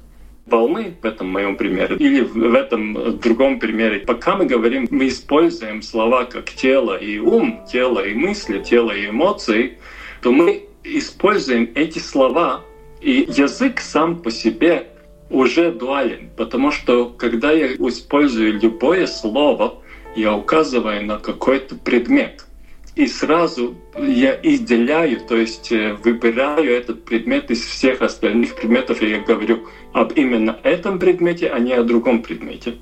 волны 0.52 0.94
в 1.02 1.06
этом 1.06 1.28
моем 1.28 1.56
примере 1.56 1.96
или 1.96 2.22
в 2.22 2.54
этом 2.54 3.18
другом 3.20 3.60
примере, 3.60 4.00
пока 4.00 4.36
мы 4.36 4.46
говорим, 4.46 4.88
мы 4.92 5.08
используем 5.08 5.82
слова 5.82 6.26
как 6.26 6.52
тело 6.52 6.96
и 6.98 7.18
ум, 7.18 7.64
тело 7.72 8.06
и 8.06 8.14
мысли, 8.14 8.62
тело 8.62 8.92
и 8.92 9.10
эмоции, 9.10 9.78
то 10.22 10.32
мы 10.32 10.66
используем 10.84 11.72
эти 11.76 12.00
слова, 12.00 12.62
и 13.02 13.26
язык 13.30 13.80
сам 13.80 14.18
по 14.22 14.30
себе 14.30 14.88
уже 15.30 15.72
дуален, 15.72 16.30
потому 16.36 16.72
что 16.72 17.06
когда 17.06 17.52
я 17.52 17.74
использую 17.74 18.60
любое 18.60 19.08
слово, 19.08 19.82
я 20.16 20.36
указываю 20.36 21.06
на 21.06 21.18
какой-то 21.18 21.76
предмет. 21.76 22.46
И 22.96 23.08
сразу 23.08 23.76
я 23.98 24.38
изделяю, 24.44 25.22
то 25.22 25.38
есть 25.38 25.72
э, 25.72 25.94
выбираю 26.04 26.70
этот 26.70 27.06
предмет 27.06 27.50
из 27.50 27.66
всех 27.66 28.02
остальных 28.02 28.56
предметов, 28.56 29.02
и 29.02 29.10
я 29.10 29.20
говорю 29.20 29.60
об 29.94 30.12
именно 30.14 30.58
этом 30.64 31.00
предмете, 31.00 31.50
а 31.50 31.60
не 31.60 31.72
о 31.72 31.84
другом 31.84 32.22
предмете. 32.22 32.76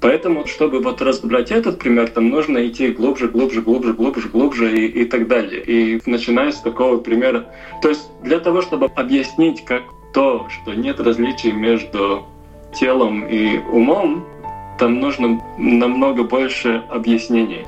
Поэтому, 0.00 0.46
чтобы 0.48 0.80
вот 0.80 1.00
разобрать 1.00 1.52
этот 1.52 1.78
пример, 1.78 2.08
там 2.10 2.28
нужно 2.28 2.66
идти 2.66 2.88
глубже, 2.88 3.28
глубже, 3.28 3.62
глубже, 3.62 3.92
глубже, 3.92 4.28
глубже 4.28 4.76
и, 4.76 4.86
и 5.02 5.04
так 5.04 5.28
далее. 5.28 5.62
И 5.62 6.02
начиная 6.06 6.50
с 6.50 6.60
такого 6.60 6.96
примера. 6.98 7.46
То 7.82 7.90
есть 7.90 8.08
для 8.24 8.40
того, 8.40 8.62
чтобы 8.62 8.86
объяснить, 8.86 9.64
как 9.64 9.82
то, 10.12 10.48
что 10.50 10.74
нет 10.74 10.98
различий 10.98 11.52
между 11.52 12.24
телом 12.74 13.28
и 13.28 13.58
умом, 13.70 14.26
там 14.80 14.98
нужно 14.98 15.40
намного 15.56 16.24
больше 16.24 16.82
объяснений 16.90 17.64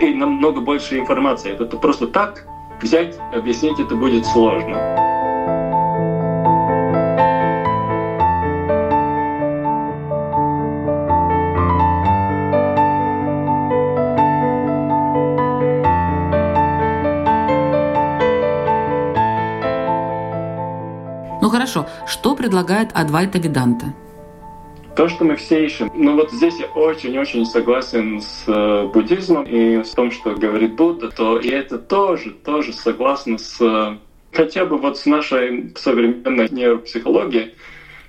и 0.00 0.14
намного 0.14 0.60
больше 0.60 0.98
информации. 0.98 1.52
Это 1.52 1.76
просто 1.76 2.06
так 2.06 2.46
взять, 2.80 3.16
объяснить 3.32 3.80
это 3.80 3.94
будет 3.94 4.26
сложно. 4.26 4.76
Ну 21.40 21.50
хорошо, 21.50 21.86
что 22.06 22.34
предлагает 22.34 22.90
Адвайта 22.92 23.38
Веданта? 23.38 23.94
То, 24.96 25.08
что 25.08 25.24
мы 25.24 25.36
все 25.36 25.66
ищем. 25.66 25.92
Ну 25.94 26.14
вот 26.14 26.32
здесь 26.32 26.58
я 26.58 26.66
очень-очень 26.68 27.44
согласен 27.44 28.22
с 28.22 28.44
э, 28.46 28.86
буддизмом 28.86 29.44
и 29.44 29.84
с 29.84 29.90
том, 29.90 30.10
что 30.10 30.34
говорит 30.34 30.74
Будда, 30.74 31.10
то 31.10 31.38
и 31.38 31.50
это 31.50 31.76
тоже, 31.76 32.30
тоже 32.30 32.72
согласно 32.72 33.36
с 33.36 33.98
хотя 34.32 34.64
бы 34.64 34.78
вот 34.78 34.96
с 34.96 35.04
нашей 35.04 35.74
современной 35.76 36.48
нейропсихологией, 36.48 37.54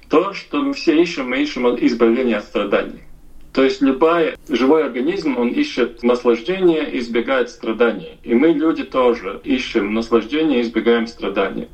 то, 0.09 0.33
что 0.33 0.61
мы 0.61 0.73
все 0.73 1.01
ищем, 1.01 1.29
мы 1.29 1.41
ищем 1.41 1.67
избавление 1.75 2.37
от 2.37 2.45
страданий. 2.45 3.01
То 3.53 3.63
есть 3.63 3.81
любой 3.81 4.35
живой 4.47 4.85
организм, 4.85 5.37
он 5.37 5.49
ищет 5.49 6.03
наслаждение, 6.03 6.97
избегает 6.99 7.49
страданий. 7.49 8.19
И 8.23 8.33
мы, 8.33 8.49
люди, 8.49 8.83
тоже 8.83 9.41
ищем 9.43 9.93
наслаждение, 9.93 10.61
избегаем 10.61 11.07
страданий. 11.07 11.67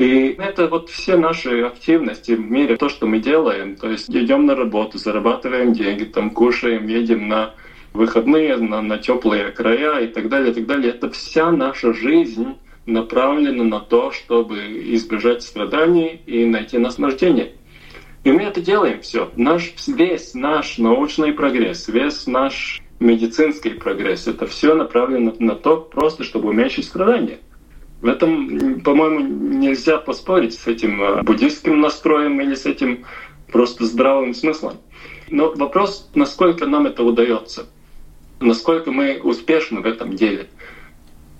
И 0.00 0.34
это 0.38 0.66
вот 0.66 0.88
все 0.88 1.18
наши 1.18 1.60
активности 1.60 2.32
в 2.32 2.40
мире, 2.40 2.78
то, 2.78 2.88
что 2.88 3.06
мы 3.06 3.18
делаем, 3.18 3.76
то 3.76 3.90
есть 3.90 4.08
идем 4.08 4.46
на 4.46 4.56
работу, 4.56 4.96
зарабатываем 4.96 5.74
деньги, 5.74 6.04
там 6.04 6.30
кушаем, 6.30 6.86
едем 6.86 7.28
на 7.28 7.54
выходные, 7.92 8.56
на, 8.56 8.80
на 8.80 8.96
теплые 8.96 9.50
края 9.50 10.00
и 10.00 10.06
так 10.06 10.30
далее, 10.30 10.52
и 10.52 10.54
так 10.54 10.64
далее. 10.64 10.92
Это 10.92 11.10
вся 11.10 11.52
наша 11.52 11.92
жизнь 11.92 12.56
направлена 12.86 13.62
на 13.62 13.80
то, 13.80 14.10
чтобы 14.10 14.56
избежать 14.94 15.42
страданий 15.42 16.22
и 16.24 16.46
найти 16.46 16.78
наслаждение. 16.78 17.52
И 18.24 18.32
мы 18.32 18.44
это 18.44 18.62
делаем 18.62 19.02
все. 19.02 19.30
Наш, 19.36 19.74
весь 19.86 20.32
наш 20.32 20.78
научный 20.78 21.34
прогресс, 21.34 21.88
весь 21.88 22.26
наш 22.26 22.80
медицинский 23.00 23.74
прогресс, 23.74 24.26
это 24.26 24.46
все 24.46 24.74
направлено 24.74 25.34
на 25.38 25.56
то, 25.56 25.76
просто 25.76 26.24
чтобы 26.24 26.48
уменьшить 26.48 26.86
страдания. 26.86 27.40
В 28.00 28.06
этом, 28.06 28.80
по-моему, 28.80 29.20
нельзя 29.20 29.98
поспорить 29.98 30.54
с 30.54 30.66
этим 30.66 31.02
э, 31.02 31.22
буддийским 31.22 31.80
настроем 31.80 32.40
или 32.40 32.54
с 32.54 32.64
этим 32.64 33.04
просто 33.52 33.84
здравым 33.84 34.32
смыслом. 34.32 34.78
Но 35.28 35.52
вопрос, 35.52 36.08
насколько 36.14 36.66
нам 36.66 36.86
это 36.86 37.02
удается, 37.02 37.66
насколько 38.40 38.90
мы 38.90 39.20
успешны 39.22 39.80
в 39.80 39.86
этом 39.86 40.16
деле. 40.16 40.48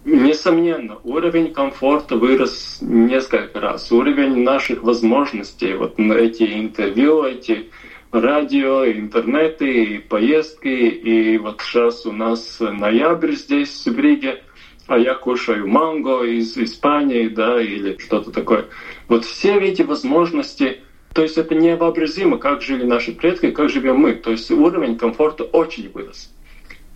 Несомненно, 0.05 0.99
уровень 1.03 1.53
комфорта 1.53 2.17
вырос 2.17 2.79
несколько 2.83 3.61
раз. 3.61 3.91
Уровень 3.91 4.43
наших 4.43 4.83
возможностей, 4.83 5.75
вот 5.75 5.99
эти 5.99 6.61
интервью, 6.61 7.25
эти 7.25 7.71
радио, 8.13 8.87
интернеты, 8.87 9.85
и 9.85 9.99
поездки, 9.99 10.69
и 10.69 11.39
вот 11.39 11.63
сейчас 11.63 12.05
у 12.05 12.13
нас 12.13 12.59
ноябрь 12.61 13.33
здесь, 13.33 13.87
в 13.87 13.99
Риге— 13.99 14.43
а 14.91 14.99
я 14.99 15.15
кушаю 15.15 15.69
манго 15.69 16.25
из 16.25 16.59
Испании, 16.59 17.29
да, 17.29 17.63
или 17.63 17.97
что-то 17.99 18.33
такое. 18.33 18.67
Вот 19.07 19.25
все 19.25 19.57
эти 19.57 19.83
возможности, 19.83 20.81
то 21.15 21.23
есть 21.23 21.39
это 21.39 21.55
невообразимо, 21.55 22.39
как 22.39 22.61
жили 22.61 22.83
наши 22.83 23.13
предки, 23.13 23.53
как 23.53 23.71
живем 23.71 23.99
мы. 23.99 24.15
То 24.15 24.33
есть 24.33 24.51
уровень 24.51 24.99
комфорта 24.99 25.45
очень 25.45 25.91
вырос. 25.91 26.35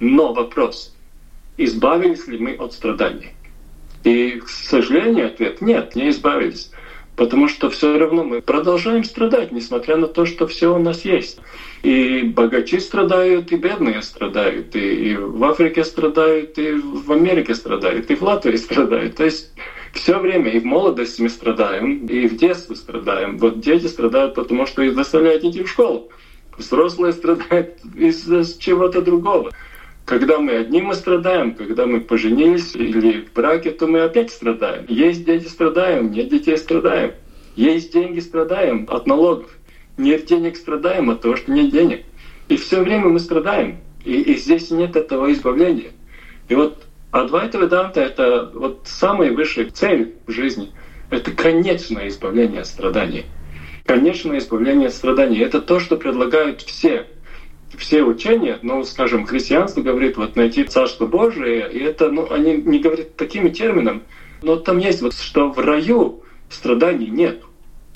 Но 0.01 0.33
вопрос, 0.33 0.93
избавились 1.57 2.27
ли 2.27 2.37
мы 2.37 2.55
от 2.55 2.73
страданий? 2.73 3.31
И, 4.03 4.41
к 4.41 4.49
сожалению, 4.49 5.29
ответ– 5.29 5.61
нет, 5.61 5.95
не 5.95 6.11
избавились. 6.11 6.73
Потому 7.17 7.49
что 7.49 7.71
все 7.71 7.97
равно 7.97 8.25
мы 8.25 8.43
продолжаем 8.43 9.05
страдать, 9.05 9.53
несмотря 9.53 9.97
на 9.97 10.09
то, 10.09 10.27
что 10.27 10.47
все 10.47 10.75
у 10.75 10.79
нас 10.79 11.05
есть. 11.05 11.39
И 11.83 12.23
богачи 12.23 12.81
страдают, 12.81 13.53
и 13.53 13.57
бедные 13.57 14.03
страдают, 14.03 14.75
и, 14.75 15.11
и 15.11 15.17
в 15.17 15.45
Африке 15.45 15.85
страдают, 15.85 16.59
и 16.59 16.73
в 16.73 17.13
Америке 17.13 17.55
страдают, 17.55 18.11
и 18.11 18.15
в 18.15 18.23
Латвии 18.23 18.57
страдают. 18.57 19.17
То 19.17 19.25
есть 19.25 19.53
все 19.93 20.19
время 20.19 20.51
и 20.51 20.59
в 20.59 20.65
молодости 20.65 21.23
мы 21.23 21.29
страдаем, 21.29 22.07
и 22.07 22.27
в 22.27 22.37
детстве 22.37 22.75
страдаем. 22.75 23.39
Вот 23.39 23.61
дети 23.61 23.87
страдают, 23.87 24.35
потому 24.35 24.67
что 24.67 24.83
их 24.83 24.95
заставляют 24.95 25.45
идти 25.45 25.63
в 25.63 25.71
школу. 25.71 26.11
Взрослые 26.59 27.13
страдают 27.13 27.79
из-за 27.95 28.45
чего-то 28.59 29.03
другого. 29.03 29.51
Когда 30.05 30.39
мы 30.39 30.53
одни 30.57 30.83
мы 30.83 30.95
страдаем, 30.95 31.55
когда 31.55 31.87
мы 31.87 32.01
поженились 32.01 32.75
или 32.75 33.23
в 33.23 33.33
браке, 33.33 33.71
то 33.71 33.87
мы 33.87 34.03
опять 34.03 34.31
страдаем. 34.31 34.85
Есть 34.87 35.25
дети 35.25 35.47
страдаем, 35.47 36.11
нет 36.11 36.29
детей 36.29 36.59
страдаем. 36.59 37.13
Есть 37.57 37.93
деньги 37.93 38.21
страдаем 38.21 38.87
от 38.91 39.07
налогов. 39.07 39.57
Нет 39.97 40.27
денег 40.27 40.57
страдаем 40.57 41.09
от 41.09 41.23
того, 41.23 41.37
что 41.37 41.53
нет 41.53 41.71
денег. 41.71 42.05
И 42.49 42.57
все 42.57 42.83
время 42.83 43.09
мы 43.09 43.19
страдаем. 43.19 43.79
И, 44.05 44.21
и 44.21 44.37
здесь 44.37 44.71
нет 44.71 44.95
этого 44.97 45.33
избавления. 45.33 45.93
И 46.49 46.55
вот 46.55 46.85
Адвайта 47.11 47.59
Веданта— 47.59 48.01
это 48.03 48.51
вот 48.53 48.83
самая 48.85 49.33
высшая 49.33 49.71
цель 49.71 50.17
в 50.27 50.33
жизни. 50.33 50.73
Это 51.09 51.31
конечное 51.31 52.09
избавление 52.09 52.63
от 52.63 52.67
страданий. 52.67 53.25
Конечное 53.87 54.39
избавление 54.39 54.89
от 54.89 54.95
страданий. 54.95 55.39
Это 55.39 55.63
то, 55.63 55.81
что 55.81 55.97
предлагают 55.97 56.61
все 56.61 57.07
все 57.79 58.03
учения, 58.03 58.59
ну, 58.63 58.85
скажем, 58.85 59.27
христианство 59.27 59.83
говорит 59.83 60.17
вот 60.17 60.37
найти 60.37 60.65
Царство 60.65 61.07
Божие, 61.07 61.71
и 61.71 61.79
это, 61.79 62.11
ну, 62.11 62.31
они 62.31 62.57
не 62.57 62.79
говорят 62.79 63.17
такими 63.17 63.49
терминами, 63.51 64.03
но 64.43 64.57
там 64.57 64.79
есть 64.79 65.03
вот, 65.03 65.15
что 65.15 65.51
в 65.51 65.59
раю 65.59 66.23
страданий 66.51 67.09
нет. 67.09 67.43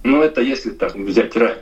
Ну, 0.04 0.22
это 0.22 0.40
если 0.40 0.70
так 0.70 0.94
взять 0.94 1.36
рай. 1.36 1.56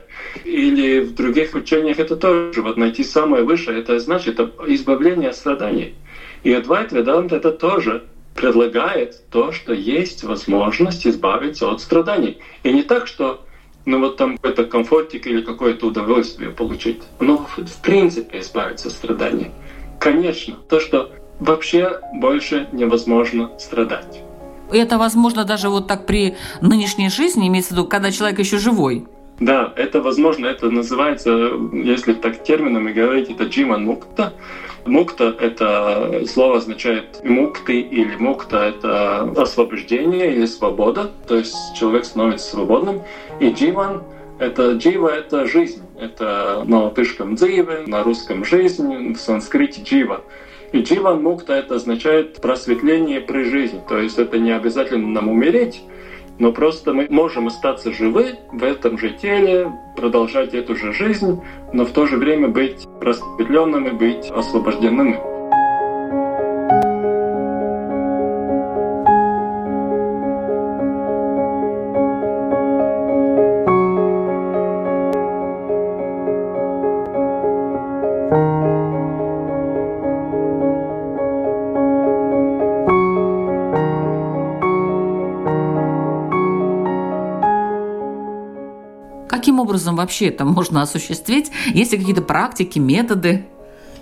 Или 0.45 1.01
в 1.01 1.15
других 1.15 1.55
учениях 1.55 1.99
это 1.99 2.17
тоже, 2.17 2.63
вот 2.63 2.77
найти 2.77 3.03
самое 3.03 3.45
высшее, 3.45 3.81
это 3.81 3.99
значит 3.99 4.39
избавление 4.67 5.31
от 5.31 5.37
страданий. 5.37 5.95
И 6.43 6.53
Адвайт 6.53 6.93
Ведант 6.93 7.33
это 7.33 7.51
тоже 7.51 8.05
предлагает 8.35 9.29
то, 9.31 9.51
что 9.53 9.73
есть 9.73 10.23
возможность 10.23 11.07
избавиться 11.07 11.71
от 11.71 11.81
страданий. 11.81 12.39
И 12.63 12.73
не 12.73 12.83
так, 12.83 13.07
что 13.07 13.46
ну 13.87 14.01
вот 14.01 14.17
там 14.17 14.37
какой-то 14.37 14.65
комфортик 14.65 15.27
или 15.27 15.41
какое-то 15.41 15.87
удовольствие 15.87 16.51
получить. 16.51 17.03
Но 17.21 17.39
в 17.39 17.83
принципе 17.83 18.41
избавиться 18.41 18.89
от 18.89 18.95
страданий. 18.95 19.53
Конечно, 19.99 20.57
то, 20.69 20.81
что 20.81 21.13
вообще 21.41 22.01
больше 22.15 22.69
невозможно 22.73 23.51
страдать. 23.59 24.21
Это 24.71 24.99
возможно 24.99 25.45
даже 25.45 25.69
вот 25.69 25.87
так 25.87 26.07
при 26.07 26.37
нынешней 26.61 27.09
жизни, 27.09 27.47
имеется 27.47 27.71
в 27.71 27.73
виду, 27.79 27.87
когда 27.87 28.11
человек 28.11 28.39
еще 28.41 28.59
живой. 28.59 29.07
Да, 29.39 29.73
это 29.77 30.03
возможно, 30.03 30.47
это 30.47 30.71
называется, 30.71 31.51
если 31.73 32.15
так 32.15 32.43
терминами 32.43 32.93
говорить, 32.93 33.31
это 33.31 33.45
джиман 33.45 33.85
мукта. 33.85 34.33
Мукта— 34.87 35.35
это 35.41 36.25
слово 36.27 36.59
означает 36.59 37.23
мукты 37.25 37.81
или 37.81 38.17
мукта— 38.17 38.57
это 38.77 39.23
освобождение 39.37 40.35
или 40.35 40.47
свобода, 40.47 41.11
то 41.27 41.37
есть 41.37 41.57
человек 41.77 42.05
становится 42.05 42.51
свободным. 42.51 43.03
И 43.41 43.51
дживан— 43.51 44.05
это 44.39 44.73
джива— 44.73 45.09
это 45.17 45.47
жизнь, 45.47 45.83
это 45.99 46.63
на 46.67 46.85
латышском 46.85 47.35
дзиве, 47.35 47.85
на 47.87 48.05
русском 48.05 48.45
жизнь, 48.45 49.15
в 49.15 49.19
санскрите 49.19 49.83
джива. 49.83 50.23
И 50.73 50.83
дживан 50.83 51.23
мукта 51.23 51.55
это 51.55 51.77
означает 51.77 52.41
просветление 52.41 53.21
при 53.21 53.43
жизни. 53.45 53.81
То 53.89 53.99
есть 53.99 54.19
это 54.19 54.39
не 54.39 54.53
обязательно 54.53 55.09
нам 55.09 55.29
умереть, 55.29 55.83
но 56.39 56.53
просто 56.53 56.93
мы 56.93 57.07
можем 57.11 57.47
остаться 57.47 57.93
живы 57.93 58.39
в 58.53 58.63
этом 58.63 58.99
же 58.99 59.11
теле, 59.11 59.73
продолжать 59.97 60.55
эту 60.55 60.77
же 60.77 60.93
жизнь, 60.93 61.41
но 61.73 61.85
в 61.85 61.93
то 61.93 62.07
же 62.07 62.17
время 62.17 62.49
быть 62.49 62.87
просветленными, 63.01 63.91
быть 63.91 64.31
освобожденными. 64.31 65.36
Образом 89.77 89.97
вообще 89.97 90.29
это 90.29 90.45
можно 90.45 90.83
осуществить? 90.83 91.51
Есть 91.67 91.93
ли 91.93 91.99
какие-то 91.99 92.23
практики, 92.23 92.79
методы? 92.79 93.45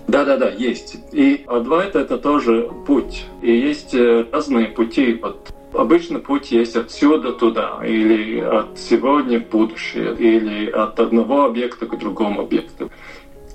Да-да-да, 0.07 0.49
есть. 0.49 0.97
И 1.11 1.43
Адвайта— 1.47 1.99
это 2.01 2.17
тоже 2.17 2.69
путь. 2.85 3.25
И 3.41 3.51
есть 3.51 3.93
э, 3.93 4.25
разные 4.31 4.67
пути. 4.67 5.19
Вот 5.21 5.51
обычно 5.73 6.19
путь 6.19 6.51
есть 6.51 6.75
отсюда 6.75 7.33
туда, 7.33 7.79
или 7.83 8.39
от 8.39 8.77
сегодня 8.77 9.39
в 9.39 9.49
будущее, 9.49 10.15
или 10.17 10.69
от 10.69 10.99
одного 10.99 11.45
объекта 11.45 11.87
к 11.87 11.99
другому 11.99 12.41
объекту. 12.41 12.91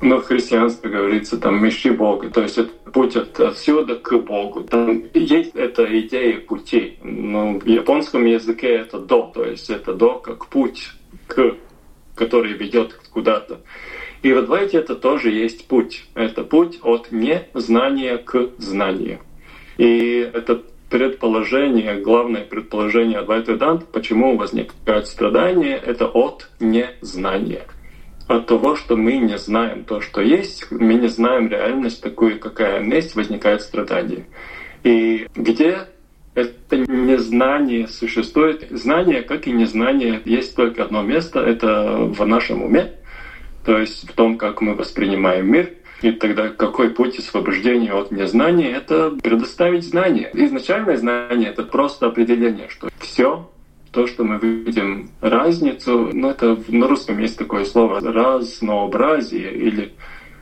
Но 0.03 0.19
в 0.19 0.25
христианстве 0.25 0.91
говорится 0.91 1.39
там 1.39 1.63
«мещи 1.63 1.89
Бога», 1.89 2.31
то 2.31 2.43
есть 2.43 2.59
это 2.59 2.71
путь 2.93 3.17
от, 3.17 3.39
отсюда 3.39 3.95
к 3.95 4.19
Богу. 4.19 4.63
Там 4.63 5.05
есть 5.15 5.55
эта 5.55 5.85
идея 6.01 6.41
пути. 6.41 6.99
Но 7.05 7.59
в 7.59 7.67
японском 7.67 8.25
языке 8.25 8.69
это 8.69 8.99
«до», 8.99 9.31
то 9.33 9.45
есть 9.45 9.71
это 9.71 9.95
«до» 9.95 10.15
как 10.19 10.47
путь 10.47 10.89
к 11.29 11.55
который 12.21 12.53
ведет 12.53 13.01
куда-то. 13.15 13.61
И 14.23 14.31
в 14.35 14.39
Адвайте 14.39 14.77
это 14.77 14.95
тоже 14.95 15.31
есть 15.31 15.67
путь. 15.67 16.05
Это 16.15 16.45
путь 16.45 16.79
от 16.83 17.11
незнания 17.11 18.19
к 18.19 18.51
знанию. 18.59 19.21
И 19.79 20.31
это 20.35 20.61
предположение, 20.91 21.95
главное 21.95 22.43
предположение 22.43 23.21
Адвайта 23.21 23.57
Дант, 23.57 23.87
почему 23.91 24.37
возникают 24.37 25.07
страдания, 25.07 25.77
это 25.77 26.07
от 26.07 26.51
незнания. 26.61 27.63
От 28.29 28.47
того, 28.47 28.77
что 28.77 28.97
мы 28.97 29.17
не 29.17 29.39
знаем 29.39 29.85
то, 29.85 30.03
что 30.03 30.21
есть, 30.21 30.71
мы 30.71 30.95
не 30.95 31.09
знаем 31.09 31.49
реальность 31.49 32.03
такую, 32.03 32.39
какая 32.39 32.85
есть, 32.85 33.17
возникает 33.17 33.63
страдание. 33.63 34.27
И 34.85 35.27
где 35.35 35.87
это 36.35 36.77
незнание 36.77 37.89
существует. 37.89 38.67
Знание, 38.71 39.23
как 39.23 39.47
и 39.47 39.53
незнание, 39.53 40.21
есть 40.25 40.55
только 40.55 40.85
одно 40.85 41.03
место— 41.03 41.41
это 41.41 41.97
в 41.99 42.25
нашем 42.27 42.63
уме, 42.63 42.93
то 43.65 43.79
есть 43.79 44.09
в 44.09 44.13
том, 44.13 44.39
как 44.39 44.61
мы 44.61 44.75
воспринимаем 44.75 45.51
мир. 45.51 45.73
И 46.03 46.13
тогда 46.13 46.49
какой 46.49 46.91
путь 46.91 47.19
освобождения 47.19 47.93
от 47.93 48.11
незнания— 48.11 48.71
это 48.73 49.11
предоставить 49.23 49.85
знание. 49.85 50.31
Изначальное 50.33 50.97
знание— 50.97 51.51
это 51.51 51.63
просто 51.63 52.07
определение, 52.07 52.69
что 52.69 52.89
все 53.01 53.51
то, 53.93 54.07
что 54.07 54.25
мы 54.25 54.39
видим 54.39 55.11
разницу, 55.21 56.11
ну 56.13 56.31
это 56.31 56.59
на 56.69 56.87
русском 56.87 57.19
есть 57.19 57.37
такое 57.37 57.65
слово 57.65 58.01
разнообразие 58.01 59.53
или 59.53 59.93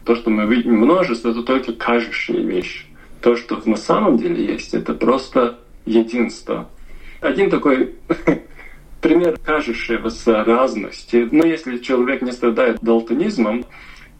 то, 0.05 0.15
что 0.15 0.31
мы 0.31 0.47
видим 0.47 0.77
множество, 0.77 1.31
это 1.31 1.43
только 1.43 1.73
кажущие 1.73 2.43
вещи. 2.43 2.85
То, 3.23 3.37
что 3.37 3.61
на 3.65 3.77
самом 3.77 4.17
деле 4.17 4.45
есть, 4.45 4.75
это 4.75 4.95
просто 4.95 5.59
единства. 5.89 6.69
Один 7.21 7.51
такой 7.51 7.97
пример 9.01 9.39
кажущегося 9.43 10.45
разности. 10.45 11.29
Но 11.31 11.45
если 11.47 11.79
человек 11.79 12.23
не 12.23 12.33
страдает 12.33 12.79
далтонизмом, 12.81 13.65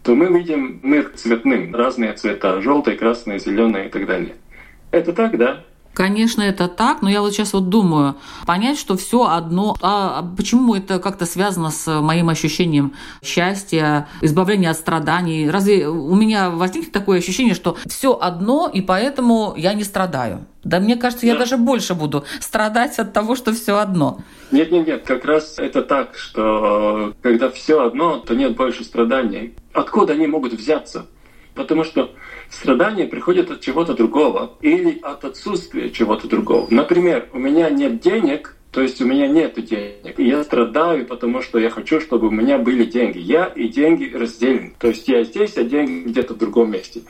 то 0.03 0.15
мы 0.15 0.27
видим 0.27 0.79
мир 0.83 1.11
цветным, 1.15 1.75
разные 1.75 2.13
цвета, 2.13 2.61
желтый, 2.61 2.95
красный, 2.95 3.39
зеленый 3.39 3.87
и 3.87 3.89
так 3.89 4.05
далее. 4.05 4.35
Это 4.91 5.13
так, 5.13 5.37
да? 5.37 5.65
Конечно, 5.99 6.41
это 6.41 6.69
так, 6.69 7.01
но 7.01 7.09
я 7.09 7.19
вот 7.19 7.33
сейчас 7.33 7.51
вот 7.51 7.67
думаю, 7.67 8.15
понять, 8.45 8.79
что 8.79 8.95
все 8.95 9.25
одно, 9.25 9.75
а 9.81 10.25
почему 10.37 10.75
это 10.75 10.97
как-то 10.97 11.25
связано 11.25 11.71
с 11.71 11.99
моим 11.99 12.29
ощущением 12.29 12.93
счастья, 13.21 14.07
избавления 14.21 14.69
от 14.69 14.77
страданий? 14.77 15.49
Разве 15.49 15.89
у 15.89 16.15
меня 16.15 16.51
возникнет 16.51 16.93
такое 16.93 17.19
ощущение, 17.19 17.53
что 17.53 17.75
все 17.85 18.17
одно, 18.17 18.71
и 18.73 18.79
поэтому 18.79 19.55
я 19.57 19.73
не 19.73 19.83
страдаю? 19.83 20.45
Да 20.63 20.79
мне 20.79 20.95
кажется, 20.95 21.25
я 21.25 21.33
да. 21.33 21.39
даже 21.39 21.57
больше 21.57 21.95
буду 21.95 22.23
страдать 22.39 22.97
от 22.97 23.11
того, 23.11 23.35
что 23.35 23.51
все 23.51 23.77
одно. 23.77 24.19
Нет, 24.51 24.71
нет, 24.71 24.87
нет, 24.87 25.03
как 25.05 25.25
раз 25.25 25.55
это 25.57 25.81
так, 25.81 26.15
что 26.15 27.13
когда 27.21 27.49
все 27.49 27.83
одно, 27.83 28.19
то 28.19 28.35
нет 28.35 28.55
больше 28.55 28.85
страданий. 28.85 29.53
Откуда 29.73 30.13
они 30.13 30.27
могут 30.27 30.53
взяться? 30.53 31.07
Потому 31.59 31.83
что 31.83 32.15
страдания 32.49 33.05
приходят 33.05 33.51
от 33.51 33.59
чего-то 33.59 33.93
другого 33.93 34.53
или 34.61 34.97
от 35.01 35.25
отсутствия 35.25 35.89
чего-то 35.89 36.25
другого. 36.29 36.65
Например, 36.69 37.27
у 37.33 37.37
меня 37.37 37.69
нет 37.69 37.99
денег, 37.99 38.55
то 38.71 38.81
есть 38.81 39.01
у 39.01 39.05
меня 39.05 39.27
нет 39.27 39.55
денег. 39.65 40.17
И 40.17 40.23
я 40.23 40.41
страдаю, 40.45 41.05
потому 41.05 41.41
что 41.41 41.59
я 41.59 41.69
хочу, 41.69 41.99
чтобы 41.99 42.27
у 42.27 42.31
меня 42.31 42.59
были 42.59 42.85
деньги. 42.85 43.17
Я 43.19 43.43
и 43.43 43.67
деньги 43.67 44.09
разделены. 44.15 44.73
То 44.79 44.87
есть 44.87 45.05
я 45.09 45.25
здесь, 45.25 45.57
а 45.57 45.65
деньги 45.65 46.07
где-то 46.07 46.33
в 46.33 46.37
другом 46.37 46.71
месте. 46.71 47.01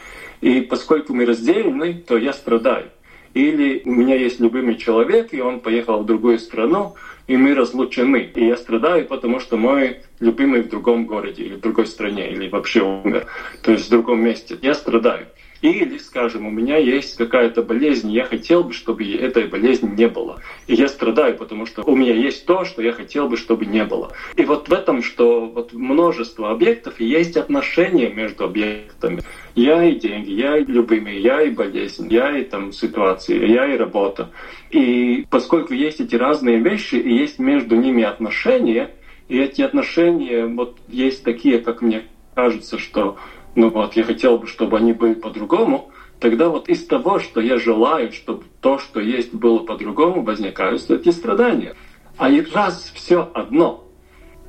И 0.42 0.62
поскольку 0.62 1.14
мы 1.14 1.28
разделены, 1.28 2.04
то 2.08 2.18
я 2.18 2.34
страдаю. 2.34 2.90
Или 3.36 3.84
у 3.86 3.92
меня 3.92 4.16
есть 4.16 4.40
любимый 4.40 4.78
человек, 4.78 5.32
и 5.32 5.42
он 5.42 5.60
поехал 5.60 6.00
в 6.00 6.08
другую 6.08 6.40
страну, 6.40 6.96
и 7.30 7.38
мы 7.38 7.54
разлучены. 7.54 8.32
И 8.36 8.48
я 8.48 8.58
страдаю, 8.58 9.06
потому 9.06 9.39
что 9.39 9.56
мой 9.56 10.02
любимый 10.20 10.62
в 10.62 10.70
другом 10.70 11.06
городе, 11.06 11.44
или 11.44 11.56
в 11.56 11.62
другой 11.62 11.86
стране, 11.86 12.32
или 12.32 12.50
вообще 12.50 12.82
умер, 12.82 13.28
то 13.62 13.72
есть 13.72 13.88
в 13.88 13.89
другом 13.92 14.22
месте. 14.22 14.58
Я 14.62 14.74
страдаю. 14.74 15.28
Или, 15.62 15.98
скажем, 15.98 16.48
у 16.48 16.52
меня 16.52 16.78
есть 16.78 17.17
какая-то 17.17 17.63
болезнь, 17.63 18.12
я 18.12 18.24
хотел 18.24 18.63
бы, 18.63 18.74
чтобы 18.74 19.04
этой 19.13 19.48
болезни 19.48 19.93
не 19.93 20.08
было. 20.08 20.41
И 20.67 20.76
я 20.76 20.88
страдаю, 20.88 21.36
потому 21.36 21.65
что 21.65 21.84
у 21.84 21.95
меня 21.95 22.13
есть 22.13 22.45
то, 22.45 22.63
что 22.63 22.82
я 22.82 22.93
хотел 22.93 23.28
бы, 23.28 23.36
чтобы 23.36 23.65
не 23.65 23.84
было. 23.84 24.13
И 24.38 24.45
вот 24.45 24.69
в 24.69 24.74
этом, 24.74 25.04
что 25.04 25.48
вот 25.48 25.74
множество 25.74 26.52
объектов, 26.52 27.02
и 27.02 27.06
есть 27.06 27.36
отношения 27.36 28.10
между 28.10 28.45
объектами. 28.45 29.22
Я 29.54 29.84
и 29.84 29.95
деньги, 29.95 30.32
я 30.32 30.58
и 30.58 30.63
любимый, 30.63 31.19
я 31.19 31.41
и 31.41 31.50
болезнь, 31.50 32.08
я 32.10 32.38
и 32.38 32.43
там 32.43 32.72
ситуации, 32.72 33.45
я 33.45 33.74
и 33.74 33.78
работа. 33.78 34.32
И 34.72 35.26
поскольку 35.30 35.74
есть 35.74 36.00
эти 36.00 36.15
разные 36.15 36.60
вещи, 36.60 36.95
и 36.95 37.13
есть 37.13 37.38
между 37.39 37.76
ними 37.76 38.04
отношения, 38.04 38.91
и 39.28 39.38
эти 39.38 39.62
отношения 39.62 40.45
вот 40.45 40.78
есть 40.88 41.24
такие, 41.24 41.60
как 41.60 41.82
мне 41.82 42.04
кажется, 42.34 42.80
что 42.80 43.17
ну 43.60 43.69
вот, 43.69 43.98
я 43.98 44.06
хотел 44.06 44.38
бы, 44.38 44.48
чтобы 44.48 44.78
они 44.78 44.93
были 44.93 45.15
по-другому, 45.15 45.91
тогда 46.22 46.48
вот 46.48 46.69
из 46.69 46.86
того, 46.86 47.19
что 47.19 47.41
я 47.41 47.58
желаю, 47.58 48.13
чтобы 48.13 48.45
то, 48.62 48.78
что 48.78 49.02
есть, 49.02 49.34
было 49.34 49.60
по-другому, 49.60 50.24
возникают 50.24 50.89
эти 50.89 51.10
страдания. 51.10 51.76
А 52.17 52.30
и 52.30 52.39
раз 52.39 52.89
все 52.95 53.30
одно, 53.34 53.84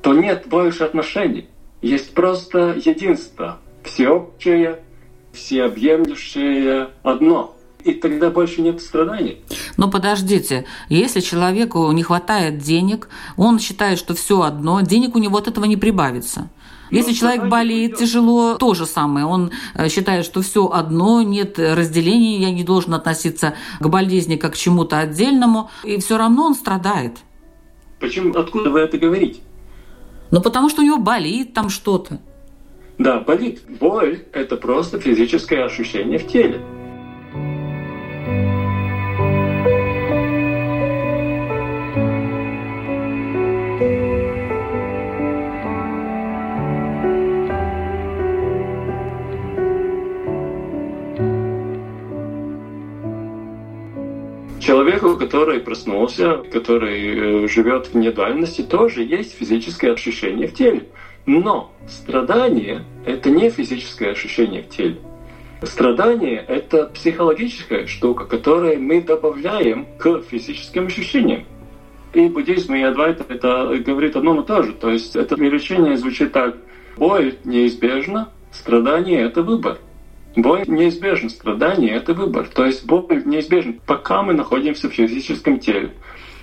то 0.01 0.13
нет 0.13 0.45
больше 0.47 0.85
отношений. 0.85 1.49
Есть 1.81 2.13
просто 2.13 2.79
единство, 2.85 3.59
всеобщее, 3.83 4.79
всеобъемлющее 5.33 6.91
одно. 7.03 7.53
И 7.83 7.93
тогда 7.93 8.29
больше 8.29 8.61
нет 8.61 8.81
страданий. 8.81 9.41
Но 9.77 9.89
подождите, 9.89 10.65
если 10.89 11.19
человеку 11.19 11.91
не 11.91 12.03
хватает 12.03 12.59
денег, 12.59 13.09
он 13.37 13.59
считает, 13.59 13.97
что 13.97 14.13
все 14.13 14.41
одно, 14.41 14.81
денег 14.81 15.15
у 15.15 15.19
него 15.19 15.37
от 15.37 15.47
этого 15.47 15.65
не 15.65 15.77
прибавится. 15.77 16.49
Если 16.91 17.13
человек 17.13 17.45
болеет 17.45 17.95
тяжело, 17.95 18.55
то 18.55 18.73
же 18.73 18.85
самое. 18.85 19.25
Он 19.25 19.51
э, 19.75 19.87
считает, 19.87 20.25
что 20.25 20.41
все 20.41 20.67
одно, 20.67 21.21
нет 21.21 21.57
разделения, 21.57 22.37
я 22.37 22.51
не 22.51 22.63
должен 22.65 22.93
относиться 22.93 23.55
к 23.79 23.87
болезни 23.87 24.35
как 24.35 24.53
к 24.53 24.57
чему-то 24.57 24.99
отдельному, 24.99 25.71
и 25.85 25.97
все 25.99 26.17
равно 26.17 26.45
он 26.47 26.53
страдает. 26.53 27.17
Почему? 28.01 28.37
Откуда 28.37 28.69
вы 28.69 28.79
это 28.79 28.97
говорите? 28.97 29.39
Ну, 30.31 30.41
потому 30.41 30.69
что 30.69 30.81
у 30.81 30.85
него 30.85 30.97
болит 30.97 31.53
там 31.53 31.69
что-то. 31.69 32.19
Да, 32.97 33.19
болит. 33.19 33.61
Боль– 33.79 34.25
это 34.33 34.57
просто 34.57 34.99
физическое 34.99 35.63
ощущение 35.63 36.19
в 36.19 36.27
теле. 36.27 36.61
Который 55.21 55.59
проснулся, 55.59 56.37
который 56.51 57.43
э, 57.43 57.47
живет 57.47 57.93
в 57.93 57.95
недуальности, 57.95 58.63
тоже 58.63 59.03
есть 59.03 59.37
физическое 59.37 59.91
ощущение 59.91 60.47
в 60.47 60.55
теле. 60.55 60.87
Но 61.27 61.71
страдание– 61.87 62.83
это 63.05 63.29
не 63.29 63.51
физическое 63.51 64.11
ощущение 64.11 64.63
в 64.63 64.69
теле. 64.69 64.97
Страдание– 65.61 66.43
это 66.47 66.87
психологическая 66.87 67.85
штука, 67.85 68.25
которую 68.25 68.81
мы 68.81 68.99
добавляем 69.03 69.85
к 69.99 70.23
физическим 70.23 70.87
ощущениям. 70.87 71.45
И 72.13 72.27
буддизм, 72.27 72.73
и 72.73 72.81
адвайта 72.81 73.23
это 73.29 73.79
говорит 73.85 74.15
одно 74.15 74.41
и 74.41 74.43
то 74.43 74.63
же. 74.63 74.73
То 74.73 74.89
есть 74.89 75.15
это 75.15 75.35
лечение 75.35 75.97
звучит 75.97 76.31
так. 76.31 76.57
Боль 76.97 77.35
неизбежна, 77.43 78.29
страдание– 78.51 79.21
это 79.27 79.43
выбор. 79.43 79.77
Боль 80.35 80.63
неизбежна, 80.67 81.29
страдание– 81.29 81.91
это 81.95 82.13
выбор. 82.13 82.47
То 82.47 82.65
есть 82.65 82.85
боль 82.85 83.23
неизбежна, 83.25 83.75
пока 83.85 84.23
мы 84.23 84.33
находимся 84.33 84.89
в 84.89 84.93
физическом 84.93 85.59
теле. 85.59 85.91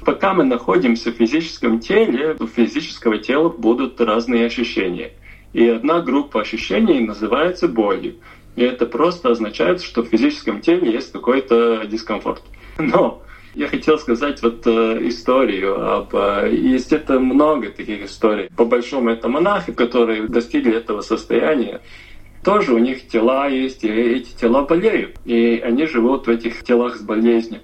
Пока 0.04 0.34
мы 0.34 0.44
находимся 0.44 1.10
в 1.10 1.14
физическом 1.14 1.80
теле, 1.80 2.36
у 2.38 2.46
физического 2.46 3.18
тела 3.18 3.48
будут 3.48 4.00
разные 4.00 4.46
ощущения. 4.46 5.12
И 5.52 5.66
одна 5.66 6.00
группа 6.00 6.42
ощущений 6.42 7.00
называется 7.00 7.66
болью. 7.66 8.16
И 8.56 8.62
это 8.62 8.86
просто 8.86 9.30
означает, 9.30 9.82
что 9.82 10.02
в 10.02 10.08
физическом 10.08 10.60
теле 10.60 10.92
есть 10.92 11.12
какой-то 11.12 11.86
дискомфорт. 11.86 12.42
Но 12.78 13.22
я 13.54 13.68
хотел 13.68 13.98
сказать 13.98 14.42
вот 14.42 14.66
э, 14.66 15.08
историю 15.08 15.96
об... 15.96 16.14
Э, 16.14 16.50
есть 16.52 16.92
это 16.92 17.18
много 17.18 17.70
таких 17.70 18.04
историй. 18.04 18.50
По 18.56 18.64
большому 18.64 19.10
это 19.10 19.28
монахи, 19.28 19.72
которые 19.72 20.28
достигли 20.28 20.74
этого 20.74 21.00
состояния 21.00 21.80
тоже 22.42 22.74
у 22.74 22.78
них 22.78 23.08
тела 23.08 23.48
есть, 23.48 23.84
и 23.84 23.88
эти 23.88 24.36
тела 24.36 24.62
болеют. 24.62 25.16
И 25.24 25.58
они 25.58 25.86
живут 25.86 26.26
в 26.26 26.30
этих 26.30 26.62
телах 26.64 26.96
с 26.96 27.02
болезнью. 27.02 27.60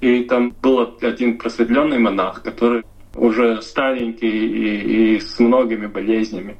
И 0.00 0.24
там 0.24 0.54
был 0.62 0.96
один 1.00 1.38
просветленный 1.38 1.98
монах, 1.98 2.42
который 2.42 2.84
уже 3.14 3.60
старенький 3.62 4.28
и, 4.28 5.16
и 5.16 5.20
с 5.20 5.38
многими 5.38 5.86
болезнями. 5.86 6.56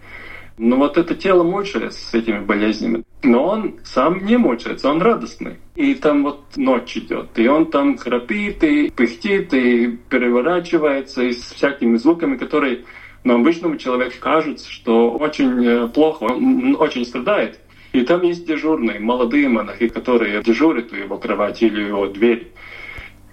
Но 0.58 0.76
вот 0.76 0.98
это 0.98 1.14
тело 1.14 1.44
мучается 1.44 2.00
с 2.00 2.14
этими 2.14 2.40
болезнями. 2.40 3.04
Но 3.22 3.44
он 3.44 3.76
сам 3.84 4.24
не 4.24 4.36
мучается, 4.36 4.90
он 4.90 5.00
радостный. 5.00 5.58
И 5.76 5.94
там 5.94 6.24
вот 6.24 6.44
ночь 6.56 6.96
идет, 6.96 7.38
и 7.38 7.46
он 7.46 7.70
там 7.70 7.96
храпит, 7.96 8.64
и 8.64 8.90
пыхтит, 8.90 9.54
и 9.54 9.98
переворачивается, 10.08 11.22
и 11.22 11.32
с 11.32 11.52
всякими 11.52 11.96
звуками, 11.96 12.36
которые 12.36 12.84
но 13.24 13.34
обычному 13.34 13.76
человеку 13.76 14.16
кажется, 14.20 14.70
что 14.70 15.10
очень 15.10 15.64
э, 15.64 15.88
плохо, 15.88 16.24
он 16.24 16.76
очень 16.78 17.04
страдает. 17.04 17.60
И 17.92 18.02
там 18.02 18.22
есть 18.22 18.46
дежурные, 18.46 19.00
молодые 19.00 19.48
монахи, 19.48 19.88
которые 19.88 20.42
дежурят 20.42 20.92
у 20.92 20.96
его 20.96 21.18
кровати 21.18 21.64
или 21.64 21.82
его 21.82 22.06
двери. 22.06 22.52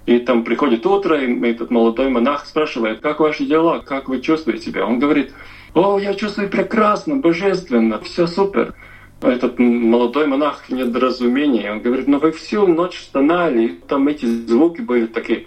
И 0.06 0.20
там 0.20 0.44
приходит 0.44 0.86
утро, 0.86 1.20
и 1.20 1.50
этот 1.50 1.72
молодой 1.72 2.10
монах 2.10 2.46
спрашивает, 2.46 3.00
как 3.00 3.20
ваши 3.20 3.46
дела, 3.46 3.80
как 3.80 4.08
вы 4.08 4.22
чувствуете 4.22 4.66
себя? 4.66 4.86
Он 4.86 5.00
говорит, 5.00 5.34
о, 5.74 6.00
я 6.00 6.14
чувствую 6.14 6.50
прекрасно, 6.50 7.18
божественно, 7.18 8.00
все 8.00 8.28
супер. 8.28 8.76
Этот 9.22 9.58
молодой 9.58 10.28
монах 10.28 10.70
недоразумение, 10.70 11.72
он 11.72 11.82
говорит, 11.82 12.08
ну 12.08 12.20
вы 12.20 12.32
всю 12.32 12.68
ночь 12.68 13.02
стонали, 13.02 13.80
там 13.88 14.08
эти 14.08 14.26
звуки 14.26 14.82
были 14.82 15.08
такие. 15.08 15.46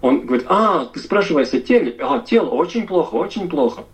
Он 0.00 0.26
говорит, 0.26 0.46
а, 0.48 0.86
ты 0.86 1.00
спрашиваешь 1.00 1.52
о 1.52 1.60
теле? 1.60 1.96
А, 2.00 2.20
тело 2.20 2.50
очень 2.50 2.86
плохо, 2.86 3.14
очень 3.14 3.48
плохо. 3.48 3.84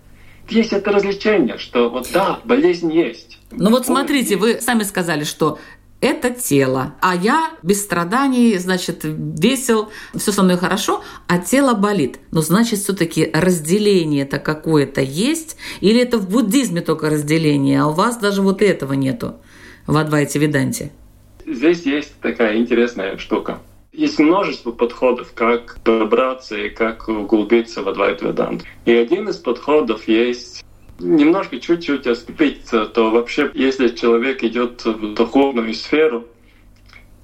Есть 0.49 0.73
это 0.73 0.91
развлечение, 0.91 1.59
что 1.59 1.89
вот 1.89 2.09
да, 2.13 2.41
болезнь 2.45 2.93
есть. 2.93 3.39
Ну 3.53 3.71
вот 3.71 3.87
смотрите, 3.87 4.37
вы 4.37 4.61
сами 4.61 4.83
сказали, 4.83 5.25
что 5.25 5.59
это 6.03 6.31
тело, 6.31 6.97
а 7.01 7.15
я 7.15 7.53
без 7.63 7.81
страданий, 7.81 8.59
значит, 8.59 9.03
весел, 9.05 9.91
все 10.17 10.33
со 10.33 10.43
мной 10.43 10.57
хорошо, 10.57 11.03
а 11.29 11.39
тело 11.39 11.75
болит. 11.75 12.19
Но 12.33 12.41
значит, 12.41 12.81
все-таки 12.81 13.31
разделение 13.33 14.25
это 14.25 14.41
какое-то 14.41 15.01
есть, 15.01 15.57
или 15.81 16.01
это 16.01 16.19
в 16.19 16.29
буддизме 16.29 16.81
только 16.81 17.09
разделение, 17.09 17.83
а 17.83 17.87
у 17.87 17.93
вас 17.93 18.17
даже 18.17 18.43
вот 18.43 18.63
этого 18.63 18.95
нету 18.95 19.37
в 19.87 19.97
Адвайте 19.97 20.41
Веданте? 20.41 20.91
Здесь 21.47 21.83
есть 21.83 22.15
такая 22.21 22.57
интересная 22.59 23.17
штука. 23.17 23.61
Есть 23.93 24.19
множество 24.19 24.73
подходов, 24.73 25.35
как 25.35 25.77
добраться 25.85 26.57
и 26.57 26.71
как 26.71 27.09
углубиться 27.09 27.83
в 27.83 27.89
Адвайт 27.91 28.23
Ведант. 28.23 28.65
И 28.87 28.93
один 28.93 29.29
из 29.29 29.37
подходов 29.37 30.09
есть 30.09 30.65
немножко 30.99 31.61
чуть-чуть 31.61 32.07
отступиться, 32.07 32.87
то 32.87 33.11
вообще, 33.11 33.51
если 33.53 33.89
человек 33.89 34.43
идет 34.45 34.83
в 34.87 35.13
духовную 35.13 35.75
сферу 35.75 36.27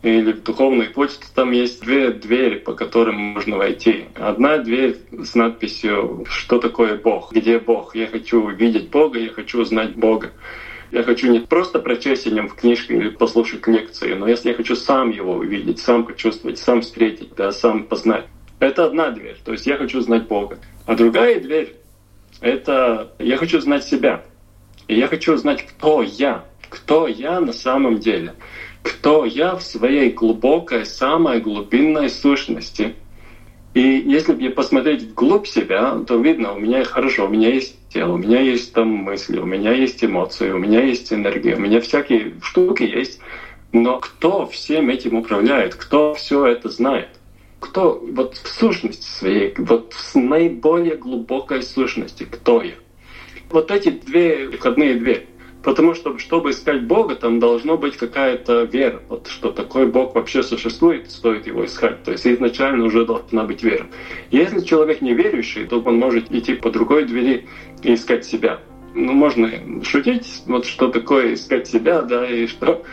или 0.02 0.32
в 0.32 0.42
духовный 0.42 0.90
путь, 0.90 1.18
то 1.18 1.34
там 1.34 1.52
есть 1.52 1.80
две 1.82 2.10
двери, 2.10 2.58
по 2.58 2.74
которым 2.74 3.16
можно 3.16 3.56
войти. 3.56 4.04
Одна 4.14 4.58
дверь 4.58 4.98
с 5.10 5.34
надписью 5.34 6.26
«Что 6.28 6.58
такое 6.58 6.98
Бог?», 6.98 7.32
«Где 7.32 7.58
Бог?». 7.58 7.96
Я 7.96 8.08
хочу 8.08 8.44
увидеть 8.44 8.90
Бога, 8.90 9.18
я 9.18 9.30
хочу 9.30 9.62
узнать 9.62 9.96
Бога. 9.96 10.32
Я 10.90 11.02
хочу 11.02 11.30
не 11.30 11.40
просто 11.40 11.78
прочесть 11.78 12.26
о 12.26 12.30
нем 12.30 12.48
в 12.48 12.54
книжке 12.54 12.96
или 12.96 13.10
послушать 13.10 13.66
лекции, 13.66 14.14
но 14.14 14.26
если 14.26 14.50
я 14.50 14.54
хочу 14.54 14.74
сам 14.74 15.10
его 15.10 15.34
увидеть, 15.34 15.80
сам 15.80 16.04
почувствовать, 16.04 16.58
сам 16.58 16.80
встретить, 16.80 17.34
да, 17.36 17.52
сам 17.52 17.84
познать. 17.84 18.26
Это 18.58 18.86
одна 18.86 19.10
дверь, 19.10 19.36
то 19.44 19.52
есть 19.52 19.66
я 19.66 19.76
хочу 19.76 20.00
знать 20.00 20.26
Бога. 20.26 20.58
А 20.86 20.94
другая 20.94 21.40
дверь— 21.40 21.76
это 22.40 23.12
я 23.18 23.36
хочу 23.36 23.60
знать 23.60 23.84
себя. 23.84 24.24
И 24.86 24.98
я 24.98 25.06
хочу 25.08 25.36
знать, 25.36 25.66
кто 25.66 26.02
я, 26.02 26.44
кто 26.70 27.06
я 27.06 27.40
на 27.40 27.52
самом 27.52 27.98
деле, 27.98 28.34
кто 28.82 29.26
я 29.26 29.56
в 29.56 29.62
своей 29.62 30.10
глубокой, 30.10 30.86
самой 30.86 31.40
глубинной 31.40 32.08
сущности— 32.08 32.94
и 33.78 33.80
если 33.80 34.32
мне 34.32 34.50
посмотреть 34.50 35.02
вглубь 35.02 35.46
себя, 35.46 36.00
то 36.06 36.16
видно, 36.16 36.52
у 36.52 36.58
меня 36.58 36.82
хорошо, 36.84 37.26
у 37.26 37.28
меня 37.28 37.54
есть 37.54 37.76
тело, 37.88 38.14
у 38.14 38.18
меня 38.18 38.40
есть 38.40 38.72
там 38.72 38.88
мысли, 38.88 39.38
у 39.38 39.46
меня 39.46 39.72
есть 39.72 40.04
эмоции, 40.04 40.50
у 40.50 40.58
меня 40.58 40.82
есть 40.82 41.12
энергия, 41.12 41.56
у 41.56 41.60
меня 41.60 41.80
всякие 41.80 42.34
штуки 42.42 42.82
есть. 42.82 43.20
Но 43.72 43.98
кто 43.98 44.46
всем 44.46 44.88
этим 44.88 45.16
управляет? 45.16 45.74
Кто 45.74 46.14
все 46.14 46.46
это 46.46 46.68
знает? 46.68 47.08
Кто 47.60 48.02
вот 48.12 48.36
в 48.36 48.48
сущности 48.48 49.04
своей, 49.04 49.54
вот 49.58 49.92
в 49.92 50.14
наиболее 50.14 50.96
глубокой 50.96 51.62
сущности, 51.62 52.24
кто 52.24 52.62
я? 52.62 52.74
Вот 53.50 53.70
эти 53.70 53.90
две 53.90 54.50
входные 54.50 54.94
двери. 54.94 55.26
Потому 55.62 55.94
что, 55.94 56.16
чтобы 56.18 56.50
искать 56.50 56.86
Бога, 56.86 57.16
там 57.16 57.40
должно 57.40 57.76
быть 57.76 57.96
какая-то 57.96 58.62
вера, 58.62 59.02
вот, 59.08 59.26
что 59.26 59.50
такой 59.50 59.86
Бог 59.86 60.14
вообще 60.14 60.42
существует, 60.42 61.10
стоит 61.10 61.46
его 61.46 61.64
искать. 61.64 62.02
То 62.04 62.12
есть 62.12 62.26
изначально 62.26 62.84
уже 62.84 63.04
должна 63.04 63.44
быть 63.44 63.62
вера. 63.62 63.86
Если 64.30 64.60
человек 64.60 65.00
не 65.00 65.14
верующий, 65.14 65.66
то 65.66 65.80
он 65.80 65.98
может 65.98 66.30
идти 66.30 66.54
по 66.54 66.70
другой 66.70 67.04
двери 67.04 67.48
и 67.82 67.94
искать 67.94 68.24
себя. 68.24 68.60
Ну, 68.94 69.12
можно 69.12 69.50
шутить, 69.82 70.42
вот 70.46 70.64
что 70.64 70.88
такое 70.88 71.34
искать 71.34 71.66
себя, 71.66 72.02
да, 72.02 72.28
и 72.28 72.46
что 72.46 72.84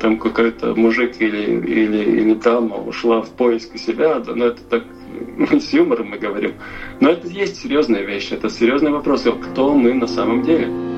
там 0.00 0.18
какой-то 0.18 0.74
мужик 0.74 1.20
или, 1.20 1.60
или, 1.60 2.20
или 2.20 2.34
дама 2.34 2.76
ушла 2.76 3.22
в 3.22 3.30
поиск 3.30 3.76
себя, 3.76 4.18
да, 4.18 4.34
но 4.34 4.46
это 4.46 4.62
так 4.64 4.84
с 5.60 5.72
юмором 5.72 6.08
мы 6.08 6.18
говорим. 6.18 6.54
Но 7.00 7.10
это 7.10 7.28
есть 7.28 7.56
серьезная 7.56 8.02
вещь, 8.02 8.32
это 8.32 8.48
серьезный 8.48 8.90
вопрос, 8.90 9.24
кто 9.50 9.74
мы 9.74 9.92
на 9.94 10.06
самом 10.06 10.42
деле. 10.42 10.93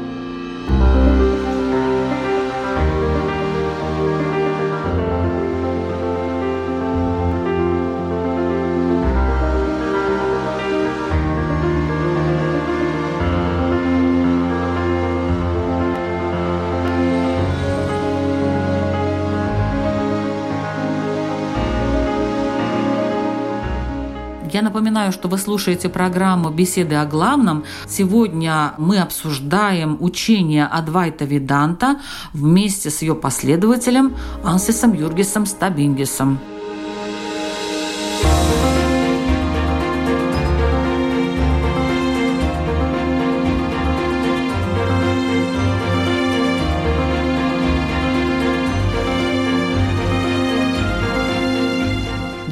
Я 24.57 24.63
напоминаю, 24.63 25.13
что 25.13 25.29
вы 25.29 25.37
слушаете 25.37 25.91
программу 25.91 26.49
«Беседы 26.49 26.95
о 26.95 27.05
главном». 27.05 27.65
Сегодня 27.87 28.73
мы 28.79 29.01
обсуждаем 29.01 29.99
учение 30.01 30.65
Адвайта 30.65 31.27
Виданта 31.27 32.01
вместе 32.33 32.89
с 32.89 33.03
ее 33.03 33.15
последователем 33.15 34.17
Ансисом 34.43 34.95
Юргисом 34.95 35.45
Стабингисом. 35.45 36.39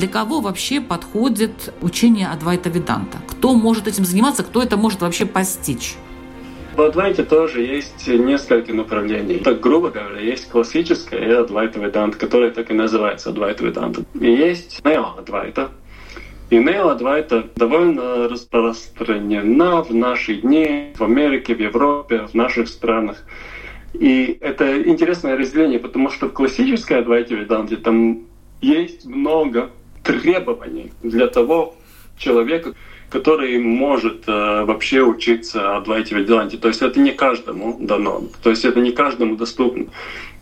Для 0.05 0.13
кого 0.13 0.41
вообще 0.41 0.83
подходит 0.83 1.73
учение 1.81 2.29
Адвайта 2.29 2.69
Веданта? 2.69 3.17
Кто 3.27 3.55
может 3.55 3.89
этим 3.89 4.05
заниматься, 4.05 4.43
кто 4.43 4.63
это 4.63 4.77
может 4.77 5.01
вообще 5.01 5.25
постичь? 5.25 5.95
В 6.77 6.83
Адвайте 6.83 7.23
тоже 7.23 7.63
есть 7.63 8.07
несколько 8.07 8.75
направлений. 8.75 9.39
Так, 9.39 9.61
грубо 9.61 9.89
говоря, 9.89 10.21
есть 10.21 10.51
классическая 10.51 11.21
и 11.21 11.31
Адвайта 11.31 11.81
Веданта, 11.81 12.19
которая 12.19 12.51
так 12.51 12.71
и 12.71 12.75
называется 12.75 13.31
Адвайта 13.31 13.65
Веданта. 13.65 14.03
И 14.21 14.31
есть 14.31 14.85
Нео 14.85 15.15
Адвайта. 15.17 15.71
И 16.51 16.59
Нео 16.59 16.89
Адвайта 16.89 17.49
довольно 17.57 18.29
распространена 18.29 19.83
в 19.85 19.95
наши 19.95 20.35
дни 20.35 20.93
в 20.99 21.03
Америке, 21.03 21.55
в 21.55 21.61
Европе, 21.61 22.27
в 22.31 22.35
наших 22.35 22.69
странах. 22.69 23.25
И 23.95 24.37
это 24.43 24.83
интересное 24.83 25.39
разделение, 25.39 25.79
потому 25.79 26.11
что 26.11 26.27
в 26.27 26.35
классической 26.35 26.99
Адвайте 26.99 27.37
Веданте 27.37 27.77
там 27.77 28.25
есть 28.61 29.07
много 29.07 29.71
требований 30.05 30.93
для 31.03 31.27
того 31.27 31.75
человека, 32.19 32.73
который 33.11 33.59
может 33.59 34.25
э, 34.27 34.65
вообще 34.65 35.03
учиться 35.03 35.77
Адвайте 35.77 36.15
Веданте. 36.15 36.57
То 36.57 36.69
есть 36.69 36.83
это 36.83 36.99
не 37.01 37.13
каждому 37.13 37.77
дано, 37.79 38.25
то 38.43 38.51
есть 38.51 38.65
это 38.65 38.81
не 38.81 38.93
каждому 38.93 39.37
доступно. 39.37 39.87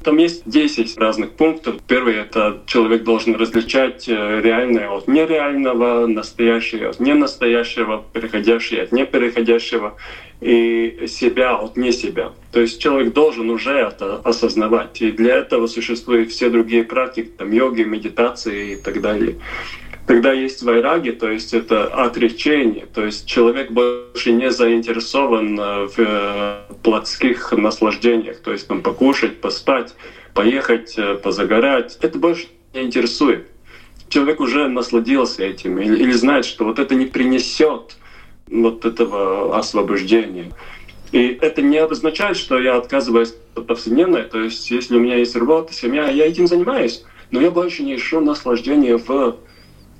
Там 0.02 0.16
есть 0.16 0.42
10 0.46 0.98
разных 0.98 1.32
пунктов. 1.32 1.76
Первый— 1.86 2.14
это 2.16 2.62
человек 2.66 3.04
должен 3.04 3.36
различать 3.36 4.08
э, 4.08 4.40
реальное 4.42 4.88
от 4.90 5.06
нереального, 5.06 6.06
настоящее 6.06 6.88
от 6.88 7.00
ненастоящего, 7.00 8.04
переходящее 8.12 8.82
от 8.82 8.92
непереходящего 8.92 9.96
и 10.40 11.06
себя 11.06 11.54
от 11.54 11.76
не 11.76 11.92
себя. 11.92 12.32
То 12.50 12.60
есть 12.60 12.82
человек 12.82 13.12
должен 13.12 13.48
уже 13.50 13.74
это 13.74 14.16
осознавать. 14.24 15.00
И 15.00 15.12
для 15.12 15.36
этого 15.36 15.68
существуют 15.68 16.30
все 16.30 16.50
другие 16.50 16.82
практики, 16.82 17.30
там 17.38 17.52
йоги, 17.52 17.82
медитации 17.82 18.72
и 18.72 18.76
так 18.76 19.00
далее. 19.00 19.36
Когда 20.06 20.32
есть 20.32 20.62
вайраги, 20.62 21.10
то 21.10 21.30
есть 21.30 21.54
это 21.54 21.86
отречение, 21.86 22.86
то 22.86 23.04
есть 23.04 23.24
человек 23.26 23.70
больше 23.70 24.32
не 24.32 24.50
заинтересован 24.50 25.58
э, 25.58 25.86
в 25.86 25.94
э, 25.98 26.74
плотских 26.82 27.52
наслаждениях, 27.52 28.40
то 28.40 28.50
есть 28.50 28.66
там 28.66 28.82
покушать, 28.82 29.40
поспать, 29.40 29.94
поехать, 30.34 30.94
э, 30.96 31.14
позагорать. 31.14 31.98
Это 32.00 32.18
больше 32.18 32.48
не 32.74 32.82
интересует. 32.82 33.46
Человек 34.08 34.40
уже 34.40 34.66
насладился 34.66 35.44
этим 35.44 35.78
или, 35.78 35.96
или 35.96 36.12
знает, 36.12 36.46
что 36.46 36.64
вот 36.64 36.80
это 36.80 36.96
не 36.96 37.06
принесет 37.06 37.96
вот 38.48 38.84
этого 38.84 39.56
освобождения. 39.56 40.52
И 41.12 41.38
это 41.40 41.62
не 41.62 41.78
обозначает, 41.78 42.36
что 42.36 42.58
я 42.58 42.76
отказываюсь 42.76 43.34
от 43.54 43.66
повседневной. 43.66 44.24
То 44.24 44.40
есть 44.40 44.70
если 44.70 44.96
у 44.96 45.00
меня 45.00 45.16
есть 45.16 45.36
работа, 45.36 45.72
семья, 45.72 46.10
я 46.10 46.26
этим 46.26 46.46
занимаюсь. 46.46 47.04
Но 47.30 47.40
я 47.40 47.50
больше 47.50 47.82
не 47.82 47.96
ищу 47.96 48.20
наслаждения 48.20 48.96
в 48.96 49.36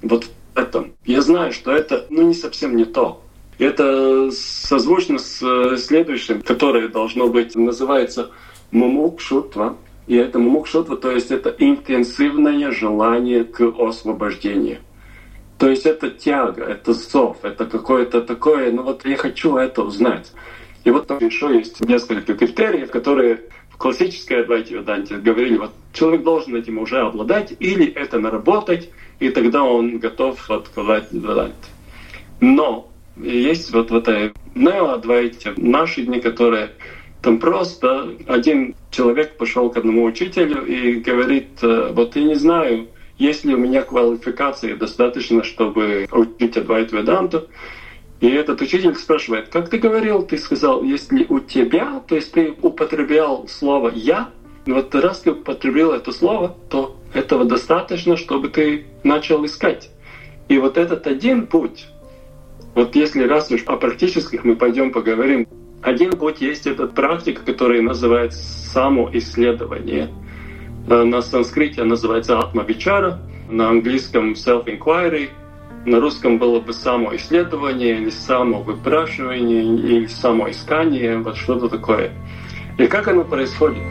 вот 0.03 0.25
в 0.25 0.59
этом. 0.59 0.93
Я 1.05 1.23
знаю, 1.23 1.53
что 1.53 1.73
это 1.73 2.07
ну, 2.11 2.23
не 2.23 2.35
совсем 2.35 2.77
не 2.77 2.85
то. 2.85 3.23
Это 3.59 4.31
созвучно 4.31 5.19
с 5.19 5.43
э, 5.43 5.77
следующим, 5.77 6.43
которое 6.43 6.89
должно 6.89 7.29
быть, 7.29 7.55
называется 7.55 8.31
мумукшутва. 8.71 9.77
И 10.09 10.17
это 10.17 10.39
мумукшутва, 10.39 10.97
то 10.97 11.13
есть 11.13 11.31
это 11.31 11.55
интенсивное 11.59 12.73
желание 12.73 13.45
к 13.45 13.63
освобождению. 13.79 14.79
То 15.59 15.71
есть 15.71 15.87
это 15.87 16.11
тяга, 16.11 16.65
это 16.65 16.93
зов, 16.93 17.37
это 17.43 17.67
какое-то 17.67 18.21
такое, 18.21 18.73
ну 18.73 18.83
вот 18.83 19.07
я 19.07 19.17
хочу 19.17 19.57
это 19.57 19.83
узнать. 19.83 20.33
И 20.83 20.91
вот 20.91 21.07
там 21.07 21.19
еще 21.19 21.57
есть 21.57 21.81
несколько 21.81 22.35
критериев, 22.35 22.91
которые 22.91 23.43
в 23.71 23.77
классической 23.77 24.41
Адвайте 24.43 24.75
Веданте 24.75 25.19
говорили, 25.19 25.59
вот 25.59 25.71
человек 25.93 26.25
должен 26.25 26.57
этим 26.57 26.79
уже 26.79 26.99
обладать 26.99 27.55
или 27.61 27.87
это 27.87 28.19
наработать, 28.19 28.91
и 29.23 29.31
тогда 29.31 29.63
он 29.63 29.99
готов 29.99 30.51
открывать 30.51 31.13
Веданте. 31.13 31.55
Но 32.41 32.91
есть 33.17 33.73
вот 33.73 33.91
в 33.91 33.97
этой 33.97 34.33
неоадвайте 34.55 35.53
наши 35.57 36.03
дни, 36.03 36.21
которые 36.21 36.71
там 37.23 37.39
просто 37.39 38.17
один 38.27 38.75
человек 38.91 39.37
пошел 39.37 39.71
к 39.71 39.77
одному 39.77 40.05
учителю 40.05 40.67
и 40.67 40.95
говорит, 40.95 41.63
«Э, 41.63 41.93
вот 41.93 42.17
я 42.17 42.25
не 42.25 42.35
знаю, 42.35 42.89
есть 43.17 43.45
ли 43.45 43.55
у 43.55 43.59
меня 43.59 43.83
квалификации 43.83 44.75
достаточно, 44.75 45.45
чтобы 45.45 46.09
учить 46.11 46.57
Адвайт 46.57 46.91
Веданту. 46.91 47.47
И 48.21 48.29
этот 48.29 48.61
учитель 48.61 48.97
спрашивает, 48.97 49.49
как 49.49 49.69
ты 49.69 49.79
говорил, 49.79 50.23
ты 50.23 50.39
сказал, 50.39 50.83
если 50.83 51.27
у 51.29 51.39
тебя, 51.39 52.03
то 52.09 52.17
есть 52.17 52.33
ты 52.33 52.55
употреблял 52.61 53.47
слово 53.47 53.93
«я», 53.95 54.31
вот 54.67 54.95
раз 54.95 55.21
ты 55.21 55.33
употребил 55.33 55.93
это 55.93 56.13
слово, 56.13 56.57
то 56.69 56.97
этого 57.15 57.45
достаточно, 57.45 58.17
чтобы 58.17 58.49
ты 58.49 58.87
начал 59.03 59.45
искать. 59.45 59.91
И 60.49 60.59
вот 60.59 60.79
этот 60.79 61.07
один 61.07 61.47
путь, 61.47 61.87
вот 62.75 62.95
если 62.95 63.25
раз 63.25 63.51
уж 63.51 63.65
о 63.67 63.77
практических 63.77 64.45
мы 64.45 64.57
пойдем 64.57 64.93
поговорим, 64.93 65.47
один 65.83 66.13
путь 66.13 66.41
есть 66.41 66.67
этот 66.67 66.95
практика, 66.95 67.43
которая 67.45 67.83
называется 67.83 68.41
самоисследование. 68.41 70.11
Э, 70.89 71.03
на 71.03 71.23
санскрите 71.23 71.83
называется 71.83 72.39
атма-вичара, 72.39 73.21
на 73.51 73.69
английском 73.69 74.33
self-inquiry, 74.33 75.31
на 75.85 76.01
русском 76.01 76.39
было 76.39 76.61
бы 76.61 76.73
самоисследование 76.73 77.97
или 77.97 78.11
самовыпрашивание 78.11 79.65
или 79.65 80.07
самоискание, 80.07 81.19
вот 81.19 81.37
что-то 81.37 81.69
такое. 81.69 82.13
И 82.79 82.87
как 82.87 83.09
оно 83.09 83.25
происходит? 83.25 83.83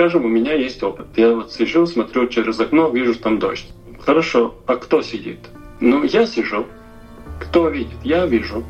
Скажем, 0.00 0.24
у 0.24 0.28
меня 0.28 0.54
есть 0.54 0.82
опыт. 0.82 1.08
Я 1.16 1.34
вот 1.34 1.52
сижу, 1.52 1.86
смотрю 1.86 2.26
через 2.28 2.58
окно, 2.58 2.88
вижу 2.88 3.14
там 3.16 3.38
дождь. 3.38 3.66
Хорошо, 4.00 4.54
а 4.66 4.76
кто 4.76 5.02
сидит? 5.02 5.40
Ну, 5.78 6.04
я 6.04 6.24
сижу. 6.26 6.64
Кто 7.38 7.68
видит? 7.68 7.98
Я 8.02 8.24
вижу. 8.24 8.64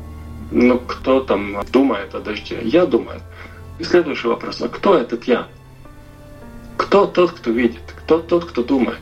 Ну, 0.51 0.77
кто 0.77 1.21
там 1.21 1.55
думает 1.71 2.13
о 2.15 2.19
дожде? 2.19 2.59
Я 2.63 2.85
думаю. 2.85 3.21
И 3.79 3.85
следующий 3.85 4.27
вопрос. 4.27 4.61
А 4.61 4.67
кто 4.67 4.97
этот 4.97 5.23
я? 5.23 5.47
Кто 6.75 7.05
тот, 7.05 7.31
кто 7.31 7.51
видит? 7.51 7.79
Кто 8.03 8.19
тот, 8.19 8.43
кто 8.43 8.61
думает? 8.61 8.99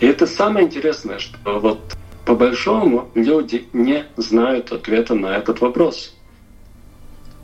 И 0.00 0.06
это 0.06 0.26
самое 0.26 0.66
интересное, 0.66 1.18
что 1.18 1.58
вот 1.58 1.80
по 2.26 2.34
большому 2.34 3.08
люди 3.14 3.66
не 3.72 4.04
знают 4.18 4.72
ответа 4.72 5.14
на 5.14 5.38
этот 5.38 5.62
вопрос. 5.62 6.14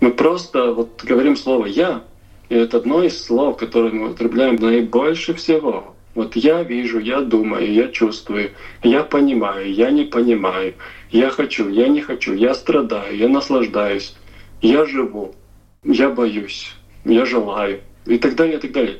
Мы 0.00 0.11
просто 0.11 0.70
вот 0.74 1.03
говорим 1.03 1.35
слово 1.35 1.64
«я», 1.64 2.03
и 2.48 2.54
это 2.54 2.78
одно 2.78 3.02
из 3.02 3.22
слов, 3.22 3.57
которое 3.57 3.92
мы 3.92 4.09
употребляем 4.09 4.57
наибольше 4.57 5.35
всего. 5.35 5.94
Вот 6.14 6.37
я 6.37 6.62
вижу, 6.62 7.00
я 7.00 7.20
думаю, 7.20 7.72
я 7.72 7.88
чувствую, 7.88 8.52
я 8.83 9.02
понимаю, 9.02 9.72
я 9.72 9.90
не 9.90 10.04
понимаю, 10.04 10.74
я 11.11 11.30
хочу, 11.30 11.68
я 11.68 11.88
не 11.88 12.02
хочу, 12.02 12.35
я 12.35 12.54
страдаю, 12.54 13.16
я 13.16 13.28
наслаждаюсь, 13.28 14.14
я 14.62 14.87
живу, 14.87 15.35
я 15.83 16.11
боюсь, 16.11 16.72
я 17.04 17.24
желаю 17.24 17.80
и 18.07 18.18
так 18.18 18.37
далее, 18.37 18.59
и 18.59 18.61
так 18.61 18.72
далее. 18.72 18.98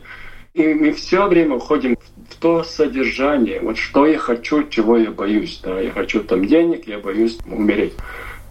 И 0.55 0.75
мы 0.75 0.93
все 0.93 1.27
время 1.27 1.57
уходим 1.57 1.97
в 2.31 2.37
то 2.37 2.65
содержание, 2.65 3.61
вот 3.61 3.77
что 3.77 4.07
я 4.07 4.19
хочу, 4.19 4.69
чего 4.69 4.97
я 4.97 5.11
боюсь. 5.11 5.61
Да, 5.63 5.81
я 5.81 5.91
хочу 5.91 6.23
там 6.23 6.47
денег, 6.47 6.89
я 6.89 6.99
боюсь 6.99 7.39
умереть. 7.47 7.95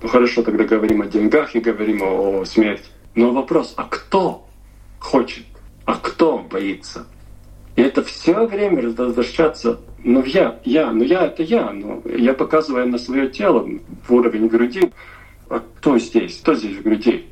Ну 0.02 0.08
хорошо, 0.08 0.44
тогда 0.44 0.64
говорим 0.64 1.02
о 1.02 1.06
деньгах 1.06 1.56
и 1.56 1.60
говорим 1.60 2.02
о, 2.02 2.42
о 2.42 2.46
смерти. 2.46 2.86
Но 3.16 3.32
вопрос, 3.32 3.74
а 3.78 3.84
кто 3.84 4.43
хочет, 5.04 5.46
а 5.86 5.96
кто 5.96 6.40
боится. 6.40 7.06
И 7.76 7.82
это 7.82 8.04
все 8.04 8.48
время 8.48 8.90
возвращаться, 8.90 9.82
ну 10.04 10.24
я, 10.24 10.60
я, 10.64 10.92
ну 10.92 11.04
я 11.04 11.26
это 11.26 11.44
я, 11.44 11.72
ну 11.72 12.02
я 12.06 12.34
показываю 12.34 12.88
на 12.88 12.98
свое 12.98 13.30
тело 13.30 13.68
в 14.08 14.14
уровень 14.14 14.48
груди. 14.48 14.92
А 15.50 15.60
кто 15.60 15.98
здесь? 16.00 16.38
Кто 16.38 16.56
здесь 16.56 16.78
в 16.78 16.84
груди? 16.84 17.26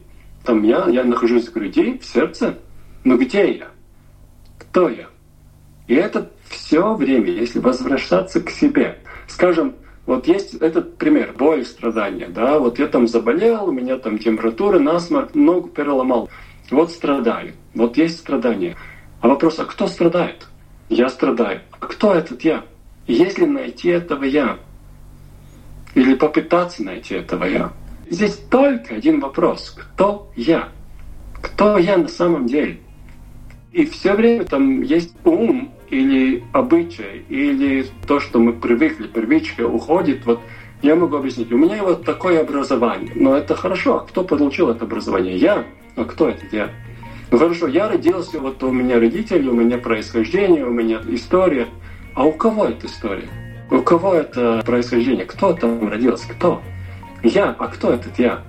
Там 0.43 0.63
я, 0.63 0.87
я 0.89 1.03
нахожусь 1.03 1.47
в 1.47 1.53
груди, 1.53 1.97
в 1.97 2.05
сердце. 2.05 2.57
Но 3.03 3.17
где 3.17 3.57
я? 3.57 3.67
Кто 4.59 4.89
я? 4.89 5.07
И 5.87 5.95
это 5.95 6.29
все 6.49 6.93
время, 6.93 7.31
если 7.31 7.59
возвращаться 7.59 8.41
к 8.41 8.49
себе. 8.49 8.99
Скажем, 9.27 9.75
вот 10.05 10.27
есть 10.27 10.55
этот 10.55 10.97
пример, 10.97 11.33
боль, 11.37 11.65
страдания, 11.65 12.27
да, 12.27 12.59
вот 12.59 12.79
я 12.79 12.87
там 12.87 13.07
заболел, 13.07 13.69
у 13.69 13.71
меня 13.71 13.97
там 13.97 14.17
температура, 14.17 14.79
насморк, 14.79 15.35
ногу 15.35 15.69
переломал. 15.69 16.29
Вот 16.71 16.91
страдали, 16.91 17.53
вот 17.75 17.97
есть 17.97 18.19
страдания. 18.19 18.77
А 19.19 19.27
вопрос, 19.27 19.59
а 19.59 19.65
кто 19.65 19.87
страдает? 19.87 20.47
Я 20.89 21.09
страдаю. 21.09 21.61
А 21.79 21.85
кто 21.85 22.15
этот 22.15 22.43
я? 22.43 22.63
Если 23.07 23.45
найти 23.45 23.89
этого 23.89 24.23
я, 24.23 24.57
или 25.95 26.15
попытаться 26.15 26.83
найти 26.83 27.15
этого 27.15 27.43
я. 27.43 27.73
Здесь 28.09 28.37
только 28.49 28.95
один 28.95 29.19
вопрос. 29.19 29.75
Кто 29.77 30.31
я? 30.35 30.69
Кто 31.41 31.77
я 31.77 31.97
на 31.97 32.07
самом 32.07 32.45
деле? 32.47 32.79
И 33.73 33.85
все 33.85 34.13
время 34.13 34.45
там 34.45 34.81
есть 34.81 35.13
ум 35.25 35.73
или 35.89 36.43
обычай, 36.53 37.25
или 37.29 37.85
то, 38.07 38.19
что 38.19 38.39
мы 38.39 38.53
привыкли, 38.53 39.07
привычка 39.07 39.67
уходит. 39.67 40.25
Вот 40.25 40.39
я 40.81 40.95
могу 40.95 41.17
объяснить, 41.17 41.51
у 41.51 41.57
меня 41.57 41.83
вот 41.83 42.05
такое 42.05 42.41
образование. 42.41 43.11
Но 43.15 43.35
это 43.35 43.55
хорошо. 43.55 43.97
А 43.97 43.99
кто 44.05 44.23
получил 44.23 44.69
это 44.69 44.85
образование? 44.85 45.35
Я. 45.37 45.65
А 45.95 46.05
кто 46.05 46.29
это 46.29 46.45
я? 46.51 46.69
Ну 47.31 47.37
хорошо, 47.37 47.67
я 47.67 47.87
родился, 47.87 48.39
вот 48.39 48.61
у 48.63 48.71
меня 48.71 48.99
родители, 48.99 49.47
у 49.47 49.53
меня 49.53 49.77
происхождение, 49.77 50.65
у 50.65 50.71
меня 50.71 51.01
история. 51.07 51.67
А 52.13 52.25
у 52.25 52.33
кого 52.33 52.65
эта 52.65 52.87
история? 52.87 53.29
У 53.69 53.81
кого 53.81 54.15
это 54.15 54.61
происхождение? 54.65 55.25
Кто 55.25 55.53
там 55.53 55.87
родился? 55.87 56.27
Кто? 56.27 56.61
Я. 57.23 57.55
А 57.57 57.67
кто 57.67 57.93
этот 57.93 58.19
я? 58.19 58.41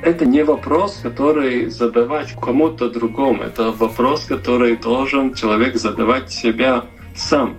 Это 0.00 0.24
не 0.24 0.42
вопрос, 0.42 0.98
который 1.02 1.66
задавать 1.66 2.34
кому-то 2.40 2.88
другому. 2.88 3.42
Это 3.42 3.70
вопрос, 3.70 4.24
который 4.24 4.76
должен 4.76 5.34
человек 5.34 5.76
задавать 5.76 6.32
себя 6.32 6.86
сам. 7.14 7.56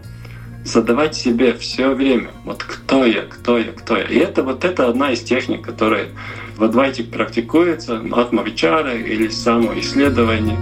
Задавать 0.65 1.15
себе 1.15 1.54
все 1.54 1.93
время. 1.93 2.32
Вот 2.46 2.63
кто 2.63 3.06
я, 3.06 3.22
кто 3.22 3.60
я, 3.60 3.72
кто 3.72 3.98
я. 3.98 4.06
И 4.06 4.17
это 4.17 4.41
вот 4.41 4.65
это 4.65 4.88
одна 4.88 5.12
из 5.12 5.22
техник, 5.22 5.62
которая 5.62 6.08
в 6.56 6.63
Адвайте 6.63 7.04
практикуется, 7.04 8.02
атмавичара 8.12 8.96
или 8.96 9.28
самоисследование. 9.28 10.58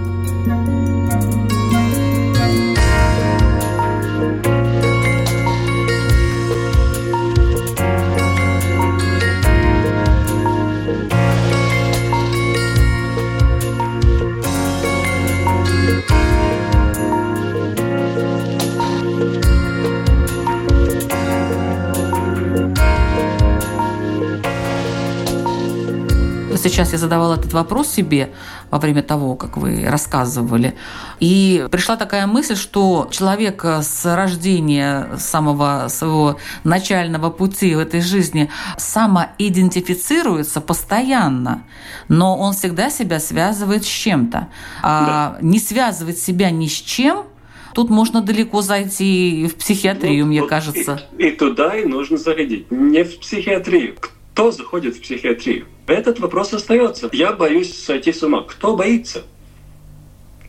Сейчас 26.68 26.92
я 26.92 26.98
задавала 26.98 27.34
этот 27.34 27.52
вопрос 27.52 27.88
себе 27.88 28.32
во 28.70 28.78
время 28.78 29.02
того, 29.02 29.36
как 29.36 29.56
вы 29.56 29.84
рассказывали. 29.86 30.74
И 31.20 31.66
пришла 31.70 31.96
такая 31.96 32.26
мысль, 32.26 32.56
что 32.56 33.08
человек 33.10 33.64
с 33.64 34.04
рождения 34.04 35.08
самого 35.18 35.86
своего 35.88 36.38
начального 36.64 37.30
пути 37.30 37.74
в 37.74 37.78
этой 37.78 38.00
жизни 38.00 38.50
самоидентифицируется 38.78 40.60
постоянно, 40.60 41.64
но 42.08 42.38
он 42.38 42.54
всегда 42.54 42.90
себя 42.90 43.20
связывает 43.20 43.84
с 43.84 43.88
чем-то. 43.88 44.48
А 44.82 45.06
да. 45.06 45.38
не 45.40 45.58
связывать 45.58 46.18
себя 46.18 46.50
ни 46.50 46.66
с 46.66 46.72
чем– 46.72 47.24
Тут 47.74 47.88
можно 47.88 48.20
далеко 48.20 48.60
зайти 48.60 49.46
в 49.46 49.56
психиатрию, 49.56 50.24
ну, 50.24 50.30
мне 50.30 50.40
вот 50.42 50.50
кажется. 50.50 51.02
И, 51.18 51.28
и 51.28 51.30
туда 51.30 51.76
и 51.76 51.86
нужно 51.86 52.18
заходить. 52.18 52.70
Не 52.70 53.02
в 53.04 53.18
психиатрию. 53.18 53.96
Кто 54.32 54.50
заходит 54.50 54.96
в 54.96 55.02
психиатрию? 55.02 55.66
Этот 55.86 56.20
вопрос 56.20 56.52
остается. 56.52 57.08
Я 57.12 57.32
боюсь 57.32 57.76
сойти 57.76 58.12
с 58.12 58.22
ума. 58.22 58.42
Кто 58.42 58.76
боится? 58.76 59.22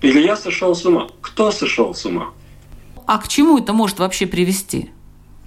Или 0.01 0.19
я 0.19 0.35
сошел 0.35 0.75
с 0.75 0.85
ума? 0.85 1.07
Кто 1.21 1.51
сошел 1.51 1.93
с 1.93 2.05
ума? 2.05 2.31
А 3.07 3.17
к 3.17 3.27
чему 3.27 3.57
это 3.57 3.73
может 3.73 3.99
вообще 3.99 4.27
привести? 4.27 4.91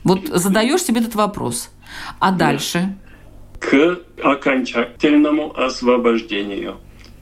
Вот 0.02 0.26
задаешь 0.26 0.82
себе 0.82 1.00
этот 1.00 1.14
вопрос. 1.14 1.70
А 2.18 2.32
дальше? 2.32 2.96
К 3.58 3.98
окончательному 4.22 5.58
освобождению, 5.58 6.76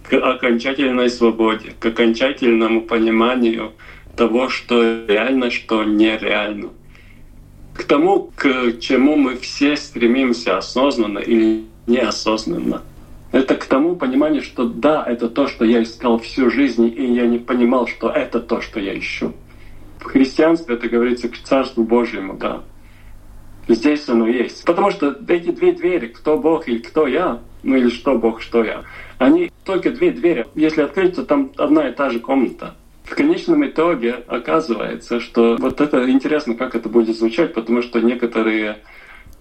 к 0.09 0.15
окончательной 0.15 1.09
свободе, 1.11 1.75
к 1.79 1.87
окончательному 1.87 2.83
пониманию 2.83 3.73
того, 4.17 4.49
что 4.49 5.07
реально, 5.07 5.51
что 5.51 5.85
нереально. 5.85 6.71
К 7.75 7.85
тому, 7.85 8.31
к 8.37 8.79
чему 8.81 9.17
мы 9.17 9.37
все 9.37 9.77
стремимся 9.77 10.59
осознанно 10.59 11.19
или 11.19 11.65
неосознанно. 11.87 12.83
Это 13.33 13.57
к 13.57 13.65
тому 13.65 13.97
пониманию, 13.97 14.43
что 14.43 14.65
да, 14.65 15.05
это 15.05 15.29
то, 15.29 15.49
что 15.49 15.65
я 15.65 15.83
искал 15.83 16.19
всю 16.19 16.51
жизнь, 16.51 16.87
и 16.87 17.13
я 17.15 17.27
не 17.27 17.39
понимал, 17.39 17.89
что 17.89 18.09
это 18.09 18.39
то, 18.41 18.61
что 18.61 18.79
я 18.79 18.97
ищу. 18.97 19.33
В 19.99 20.05
христианстве 20.05 20.77
это 20.77 20.89
говорится 20.89 21.29
к 21.29 21.37
Царству 21.39 21.83
Божьему, 21.83 22.35
да. 22.35 22.63
Здесь 23.67 24.09
оно 24.09 24.29
есть. 24.29 24.65
Потому 24.65 24.91
что 24.91 25.17
эти 25.27 25.51
две 25.51 25.73
двери, 25.73 26.09
кто 26.09 26.39
Бог 26.39 26.69
или 26.69 26.79
кто 26.79 27.07
я, 27.07 27.41
ну 27.63 27.77
или 27.77 27.89
что 27.89 28.17
Бог, 28.17 28.41
что 28.41 28.63
я, 28.63 28.85
они 29.19 29.51
только 29.65 29.91
две 29.91 30.11
двери. 30.11 30.47
Если 30.55 30.83
открыть, 30.83 31.17
то 31.17 31.25
там 31.25 31.51
одна 31.57 31.89
и 31.89 31.93
та 31.93 32.11
же 32.11 32.21
комната. 32.21 32.75
В 33.05 33.15
конечном 33.15 33.67
итоге 33.67 34.13
оказывается, 34.29 35.21
что 35.21 35.57
вот 35.59 35.81
это 35.81 36.11
интересно, 36.11 36.55
как 36.55 36.75
это 36.75 36.89
будет 36.89 37.17
звучать, 37.17 37.53
потому 37.53 37.83
что 37.83 38.01
некоторые 38.01 38.79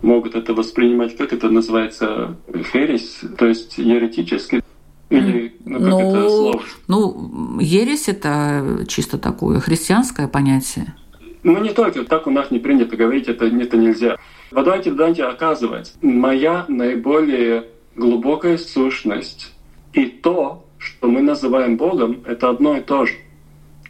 могут 0.03 0.35
это 0.35 0.53
воспринимать, 0.53 1.17
как 1.17 1.33
это 1.33 1.49
называется, 1.49 2.35
хересь, 2.71 3.21
то 3.37 3.47
есть 3.47 3.77
еретически. 3.77 4.61
Или 5.09 5.55
ну, 5.65 5.79
как 5.79 5.89
ну, 5.89 5.99
это 5.99 6.29
слово? 6.29 6.63
Ну, 6.87 7.59
ересь– 7.59 8.07
это 8.07 8.85
чисто 8.87 9.17
такое 9.17 9.59
христианское 9.59 10.27
понятие. 10.27 10.95
Ну, 11.43 11.61
не 11.61 11.71
только. 11.71 12.03
Так 12.03 12.25
у 12.27 12.31
нас 12.31 12.51
не 12.51 12.59
принято 12.59 12.95
говорить, 12.95 13.27
это, 13.27 13.45
это 13.45 13.77
нельзя. 13.77 14.17
В 14.51 14.57
Адвайте 14.57 14.91
Данте 14.91 15.23
оказывается, 15.23 15.93
моя 16.01 16.65
наиболее 16.67 17.65
глубокая 17.95 18.57
сущность 18.57 19.53
и 19.93 20.05
то, 20.05 20.65
что 20.77 21.07
мы 21.07 21.21
называем 21.21 21.77
Богом, 21.77 22.23
это 22.25 22.49
одно 22.49 22.77
и 22.77 22.81
то 22.81 23.05
же. 23.05 23.13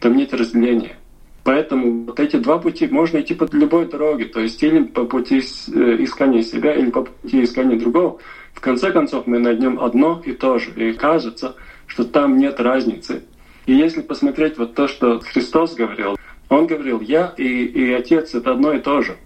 Там 0.01 0.17
нет 0.17 0.33
разделения. 0.33 0.97
Поэтому 1.43 2.05
вот 2.05 2.19
эти 2.19 2.37
два 2.37 2.57
пути 2.57 2.87
можно 2.87 3.19
идти 3.19 3.33
по 3.33 3.45
любой 3.51 3.85
дороге, 3.85 4.25
то 4.25 4.39
есть 4.39 4.63
или 4.63 4.83
по 4.83 5.03
пути 5.03 5.39
э, 5.39 5.97
искания 5.99 6.41
себя, 6.41 6.73
или 6.73 6.89
по 6.89 7.03
пути 7.03 7.43
искания 7.43 7.77
другого. 7.77 8.19
В 8.53 8.61
конце 8.61 8.91
концов 8.91 9.27
мы 9.27 9.39
найдем 9.39 9.79
одно 9.79 10.21
и 10.23 10.31
то 10.31 10.57
же. 10.57 10.71
И 10.75 10.93
кажется, 10.93 11.55
что 11.85 12.05
там 12.05 12.37
нет 12.37 12.61
разницы. 12.61 13.23
И 13.65 13.73
если 13.73 14.01
посмотреть 14.01 14.57
вот 14.57 14.73
то, 14.73 14.87
что 14.87 15.19
Христос 15.19 15.75
говорил, 15.75 16.15
Он 16.47 16.65
говорил, 16.65 17.01
я 17.01 17.33
и, 17.37 17.65
и 17.65 17.91
Отец— 17.91 18.33
это 18.35 18.51
одно 18.51 18.73
и 18.73 18.79
то 18.79 19.01
же. 19.01 19.17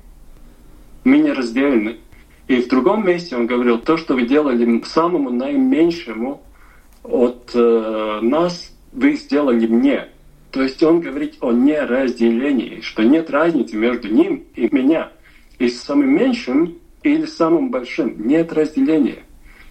Мы 1.04 1.20
не 1.20 1.32
разделены. 1.32 1.98
И 2.48 2.62
в 2.62 2.68
другом 2.68 3.06
месте 3.06 3.36
Он 3.36 3.46
говорил, 3.46 3.78
то, 3.78 3.98
что 3.98 4.16
вы 4.16 4.24
делали 4.24 4.82
самому 4.86 5.30
наименьшему 5.30 6.42
от 7.04 7.52
э, 7.54 8.20
нас, 8.22 8.74
вы 8.92 9.14
сделали 9.14 9.68
мне. 9.68 10.08
То 10.52 10.64
есть 10.64 10.82
он 10.82 11.02
говорит 11.02 11.36
о 11.42 11.52
неразделении, 11.52 12.82
что 12.82 13.04
нет 13.04 13.30
разницы 13.30 13.76
между 13.76 14.08
ним 14.08 14.46
и 14.56 14.74
меня. 14.74 15.12
И 15.60 15.68
с 15.68 15.82
самым 15.82 16.16
меньшим 16.16 16.78
или 17.04 17.26
самым 17.26 17.70
большим 17.72 18.28
нет 18.28 18.54
разделения. 18.54 19.24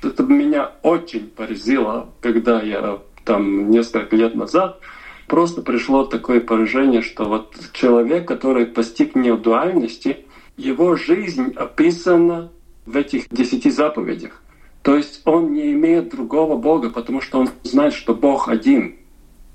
Это 0.02 0.22
меня 0.22 0.72
очень 0.82 1.28
поразило, 1.28 2.10
когда 2.20 2.60
я 2.60 3.00
там 3.24 3.70
несколько 3.70 4.14
лет 4.16 4.34
назад 4.34 4.80
просто 5.26 5.62
пришло 5.62 6.04
такое 6.04 6.40
поражение, 6.40 7.02
что 7.02 7.24
вот 7.24 7.56
человек, 7.72 8.28
который 8.28 8.66
постиг 8.66 9.16
неодуальности, 9.16 10.18
его 10.56 10.96
жизнь 10.96 11.52
описана 11.56 12.52
в 12.84 12.96
этих 12.96 13.28
десяти 13.30 13.70
заповедях. 13.70 14.42
То 14.82 14.96
есть 14.96 15.22
он 15.24 15.52
не 15.52 15.72
имеет 15.72 16.10
другого 16.10 16.56
Бога, 16.56 16.90
потому 16.90 17.20
что 17.20 17.40
он 17.40 17.48
знает, 17.64 17.92
что 17.94 18.14
Бог 18.14 18.48
один— 18.48 18.96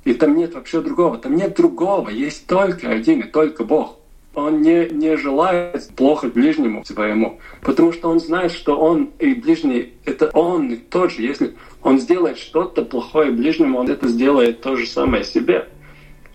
и 0.04 0.14
там 0.14 0.36
нет 0.36 0.54
вообще 0.54 0.82
другого. 0.82 1.18
Там 1.18 1.36
нет 1.36 1.56
другого. 1.56 2.10
Есть 2.10 2.48
только 2.48 2.90
один 2.90 3.22
и 3.22 3.24
только 3.24 3.64
Бог. 3.64 3.98
Он 4.34 4.62
не, 4.62 4.88
не 4.90 5.18
желает 5.18 5.90
плохо 5.96 6.28
ближнему 6.28 6.86
своему, 6.86 7.40
потому 7.62 7.92
что 7.92 8.10
он 8.10 8.22
знает, 8.22 8.54
что 8.54 8.78
он 8.78 9.10
и 9.20 9.34
ближний— 9.34 9.94
это 10.06 10.30
он 10.34 10.78
тот 10.90 11.12
же. 11.12 11.24
Если 11.24 11.56
он 11.82 12.00
сделает 12.00 12.38
что-то 12.38 12.86
плохое 12.86 13.32
ближнему, 13.32 13.80
он 13.80 13.90
это 13.90 14.08
сделает 14.08 14.62
то 14.62 14.78
же 14.78 14.88
самое 14.88 15.26
себе. 15.26 15.68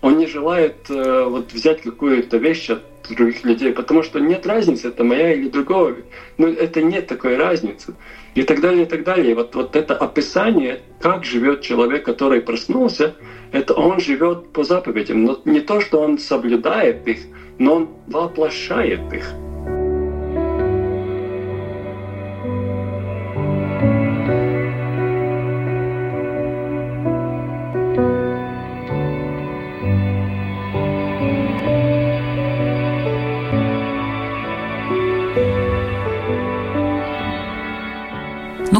Он 0.01 0.19
не 0.19 0.27
желает 0.27 0.75
э, 0.89 1.23
вот 1.23 1.51
взять 1.51 1.81
какую-то 1.81 2.37
вещь 2.37 2.69
от 2.69 2.83
других 3.15 3.43
людей, 3.43 3.71
потому 3.71 4.03
что 4.03 4.19
нет 4.19 4.45
разницы, 4.45 4.89
это 4.89 5.03
моя 5.03 5.33
или 5.33 5.49
другого. 5.49 5.95
Ну, 6.37 6.47
это 6.47 6.81
нет 6.81 7.07
такой 7.07 7.37
разницы. 7.37 7.95
И 8.35 8.43
так 8.43 8.61
далее, 8.61 8.83
и 8.83 8.85
так 8.85 9.03
далее. 9.03 9.31
И 9.31 9.33
вот, 9.33 9.55
вот 9.55 9.75
это 9.75 9.95
описание, 9.95 10.81
как 11.01 11.23
живет 11.23 11.61
человек, 11.61 12.05
который 12.05 12.41
проснулся, 12.41 13.15
это 13.51 13.73
он 13.73 13.99
живет 13.99 14.51
по 14.53 14.63
заповедям. 14.63 15.23
Но 15.23 15.41
не 15.45 15.61
то, 15.61 15.81
что 15.81 16.01
он 16.01 16.19
соблюдает 16.19 17.07
их, 17.07 17.19
но 17.57 17.75
он 17.75 17.89
воплощает 18.07 19.11
их. 19.13 19.33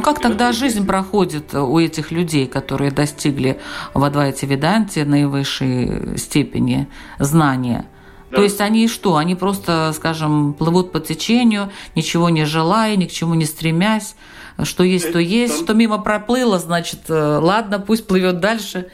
Как 0.08 0.22
тогда 0.22 0.53
жизнь 0.53 0.88
проходит 0.88 1.53
у 1.53 1.78
этих 1.78 2.12
людей, 2.12 2.47
которые 2.47 2.91
достигли 2.91 3.60
в 3.93 4.01
Адвайте 4.01 4.47
Веданте 4.47 5.03
наивысшей 5.03 6.18
степени 6.18 6.88
знания? 7.20 7.86
Да. 8.32 8.38
То 8.38 8.43
есть 8.43 8.62
они 8.62 8.88
что? 8.88 9.18
Они 9.18 9.36
просто, 9.36 9.91
скажем, 9.93 10.53
плывут 10.53 10.93
по 10.93 11.01
течению, 11.01 11.72
ничего 11.93 12.30
не 12.30 12.45
желая, 12.45 12.95
ни 12.95 13.03
к 13.03 13.12
чему 13.12 13.34
не 13.34 13.43
стремясь. 13.43 14.16
Что 14.64 14.86
есть, 14.86 15.12
то 15.12 15.20
есть. 15.20 15.64
Что 15.64 15.74
мимо 15.74 15.97
проплыло, 15.97 16.58
значит, 16.58 17.01
э, 17.10 17.39
ладно, 17.41 17.78
пусть 17.80 18.08
плывет 18.08 18.39
дальше. 18.39 18.88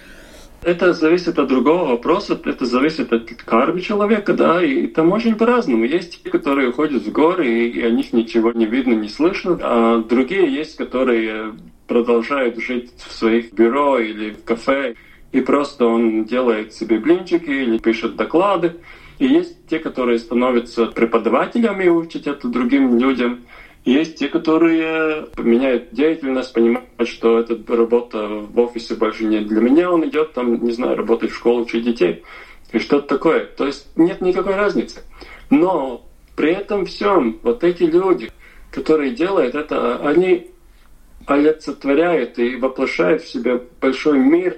Это 0.64 0.93
зависит 0.93 1.38
от 1.39 1.47
другого 1.49 1.89
вопроса, 1.89 2.39
это 2.45 2.66
зависит 2.66 3.11
от 3.11 3.30
кармы 3.43 3.82
человека, 3.82 4.34
да, 4.34 4.64
и 4.64 4.88
там 4.88 5.11
очень 5.11 5.36
по-разному. 5.36 5.84
Есть 5.84 6.24
те, 6.24 6.30
которые 6.30 6.70
уходят 6.70 7.03
в 7.03 7.11
горы, 7.11 7.68
и 7.68 7.82
о 7.82 7.89
них 7.89 8.14
ничего 8.14 8.51
не 8.53 8.66
видно, 8.66 8.93
не 8.93 9.09
слышно, 9.09 9.59
а 9.61 9.97
другие 9.97 10.53
есть, 10.53 10.78
которые 10.78 11.53
продолжают 11.88 12.57
жить 12.59 12.91
в 12.97 13.11
своих 13.14 13.51
бюро 13.51 13.99
или 13.99 14.32
в 14.32 14.45
кафе, 14.45 14.95
и 15.34 15.41
просто 15.41 15.86
он 15.86 16.24
делает 16.24 16.74
себе 16.74 16.97
блинчики 16.97 17.49
или 17.49 17.78
пишет 17.78 18.16
доклады. 18.16 18.76
И 19.20 19.28
есть 19.28 19.68
те, 19.68 19.80
которые 19.80 20.18
становятся 20.18 20.86
преподавателями 20.86 21.86
и 21.86 21.89
учат 21.89 22.28
это 22.28 22.47
другим 22.47 22.97
людям. 22.97 23.41
Есть 23.86 24.17
те, 24.17 24.29
которые 24.29 25.27
меняют 25.38 25.89
деятельность, 25.91 26.53
понимают, 26.53 26.88
что 27.05 27.39
эта 27.39 27.57
работа 27.75 28.27
в 28.27 28.57
офисе 28.59 28.95
больше 28.95 29.25
не 29.25 29.41
для 29.41 29.59
меня, 29.59 29.91
он 29.91 30.07
идет 30.07 30.34
там, 30.34 30.63
не 30.63 30.71
знаю, 30.71 30.95
работать 30.95 31.31
в 31.31 31.36
школу, 31.36 31.63
учить 31.63 31.84
детей 31.84 32.23
и 32.71 32.79
что-то 32.79 33.07
такое. 33.07 33.45
То 33.45 33.65
есть 33.65 33.88
нет 33.97 34.21
никакой 34.21 34.55
разницы. 34.55 35.03
Но 35.49 36.05
при 36.36 36.53
этом 36.53 36.86
всем 36.86 37.39
вот 37.43 37.63
эти 37.63 37.84
люди, 37.84 38.31
которые 38.71 39.11
делают 39.11 39.53
это, 39.53 39.97
они 39.97 40.51
олицетворяют 41.25 42.39
и 42.39 42.55
воплощают 42.55 43.21
в 43.21 43.27
себе 43.27 43.61
большой 43.81 44.17
мир 44.17 44.57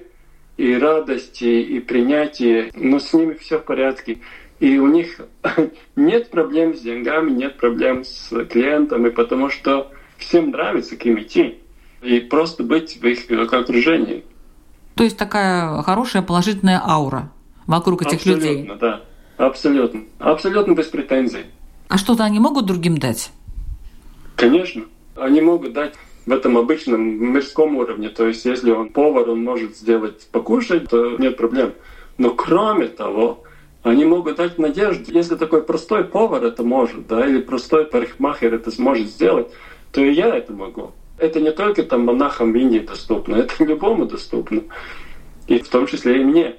и 0.58 0.76
радости, 0.76 1.44
и 1.44 1.80
принятие, 1.80 2.72
но 2.76 3.00
с 3.00 3.14
ними 3.14 3.34
все 3.34 3.60
в 3.60 3.66
порядке 3.66 4.20
и 4.60 4.78
у 4.78 4.88
них 4.88 5.20
нет 5.96 6.30
проблем 6.30 6.76
с 6.76 6.82
деньгами, 6.82 7.32
нет 7.32 7.58
проблем 7.58 8.04
с 8.04 8.30
клиентами, 8.46 9.10
потому 9.10 9.50
что 9.50 9.92
всем 10.18 10.52
нравится 10.52 10.96
к 10.96 11.06
ним 11.06 11.20
идти 11.22 11.60
и 12.02 12.20
просто 12.20 12.64
быть 12.64 12.98
в 13.02 13.06
их 13.06 13.54
окружении. 13.54 14.24
То 14.96 15.04
есть 15.04 15.18
такая 15.18 15.82
хорошая 15.82 16.22
положительная 16.22 16.82
аура 16.84 17.32
вокруг 17.68 18.04
этих 18.04 18.18
абсолютно, 18.18 18.44
людей. 18.44 18.62
Абсолютно, 18.62 18.76
да. 19.38 19.46
Абсолютно. 19.46 20.04
Абсолютно 20.20 20.74
без 20.74 20.86
претензий. 20.86 21.46
А 21.90 21.98
что-то 21.98 22.24
они 22.24 22.40
могут 22.40 22.66
другим 22.66 22.98
дать? 22.98 23.32
Конечно. 24.36 24.84
Они 25.16 25.42
могут 25.42 25.74
дать 25.74 25.96
в 26.26 26.32
этом 26.32 26.58
обычном 26.58 27.02
мирском 27.02 27.76
уровне. 27.76 28.10
То 28.10 28.28
есть 28.28 28.46
если 28.46 28.72
он 28.72 28.90
повар, 28.90 29.30
он 29.30 29.44
может 29.44 29.76
сделать 29.76 30.28
покушать, 30.32 30.90
то 30.90 31.18
нет 31.18 31.38
проблем. 31.38 31.74
Но 32.18 32.32
кроме 32.32 32.88
того, 32.88 33.44
они 33.86 34.04
могут 34.04 34.38
дать 34.38 34.58
надежду. 34.58 35.12
Если 35.12 35.36
такой 35.36 35.62
простой 35.62 36.06
повар 36.06 36.44
это 36.44 36.64
может, 36.64 37.06
да, 37.06 37.26
или 37.26 37.40
простой 37.40 37.86
парикмахер 37.86 38.56
это 38.56 38.72
сможет 38.72 39.08
сделать, 39.08 39.48
то 39.92 40.02
и 40.02 40.12
я 40.12 40.36
это 40.36 40.54
могу. 40.54 40.92
Это 41.20 41.40
не 41.40 41.52
только 41.52 41.84
там 41.84 42.04
монахам 42.06 42.52
в 42.52 42.56
Индии 42.56 42.80
доступно, 42.80 43.36
это 43.36 43.64
любому 43.64 44.08
доступно. 44.08 44.64
И 45.48 45.60
в 45.60 45.70
том 45.70 45.86
числе 45.86 46.22
и 46.22 46.26
мне. 46.26 46.56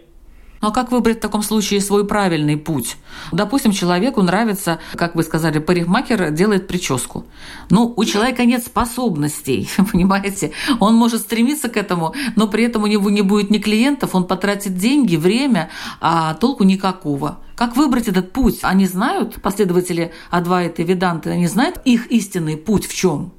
Ну 0.61 0.69
а 0.69 0.71
как 0.71 0.91
выбрать 0.91 1.19
в 1.19 1.21
таком 1.21 1.43
случае 1.43 1.81
свой 1.81 2.07
правильный 2.07 2.57
путь? 2.57 2.97
Допустим, 3.33 3.73
человеку 3.73 4.23
нравится, 4.23 4.79
как 4.95 5.15
вы 5.15 5.23
сказали, 5.23 5.59
парикмахер 5.59 6.31
делает 6.31 6.67
прическу. 6.67 7.27
Ну, 7.71 7.93
у 7.97 8.05
человека 8.05 8.45
нет 8.45 8.65
способностей, 8.65 9.69
понимаете? 9.93 10.53
Он 10.81 10.95
может 10.95 11.23
стремиться 11.23 11.69
к 11.69 11.77
этому, 11.77 12.15
но 12.37 12.49
при 12.49 12.65
этом 12.65 12.83
у 12.85 12.87
него 12.87 13.11
не 13.11 13.23
будет 13.23 13.51
ни 13.51 13.59
клиентов, 13.59 14.15
он 14.15 14.27
потратит 14.27 14.77
деньги, 14.77 15.17
время, 15.17 15.71
а 16.01 16.35
толку 16.35 16.65
никакого. 16.65 17.39
Как 17.57 17.75
выбрать 17.77 18.09
этот 18.09 18.33
путь? 18.33 18.59
Они 18.63 18.87
знают, 18.87 19.41
последователи 19.41 20.13
Адвайты, 20.31 20.83
Веданты, 20.83 21.31
они 21.31 21.47
знают 21.47 21.81
их 21.85 22.07
истинный 22.09 22.57
путь 22.57 22.87
в 22.87 22.95
чем? 22.95 23.33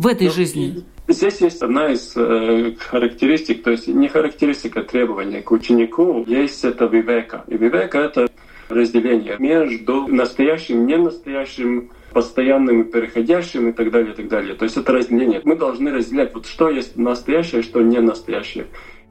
В 0.00 0.06
этой 0.06 0.28
ну, 0.28 0.32
жизни? 0.32 0.82
Здесь 1.08 1.42
есть 1.42 1.60
одна 1.60 1.92
из 1.92 2.16
э, 2.16 2.74
характеристик, 2.78 3.62
то 3.62 3.70
есть 3.70 3.86
не 3.86 4.08
характеристика 4.08 4.82
требования 4.82 5.42
к 5.42 5.52
ученику, 5.52 6.24
есть 6.26 6.64
это 6.64 6.86
вивека. 6.86 7.44
И 7.48 7.58
вивека— 7.58 7.98
это 7.98 8.28
разделение 8.70 9.36
между 9.38 10.06
настоящим, 10.06 10.86
ненастоящим, 10.86 11.90
постоянным 12.14 12.80
и 12.80 12.90
переходящим 12.90 13.68
и 13.68 13.72
так 13.72 13.90
далее, 13.90 14.14
и 14.14 14.16
так 14.16 14.28
далее. 14.28 14.54
То 14.54 14.64
есть 14.64 14.78
это 14.78 14.90
разделение. 14.90 15.42
Мы 15.44 15.54
должны 15.54 15.90
разделять, 15.90 16.32
вот 16.32 16.46
что 16.46 16.70
есть 16.70 16.96
настоящее, 16.96 17.62
что 17.62 17.82
не 17.82 18.00
настоящее. 18.00 18.68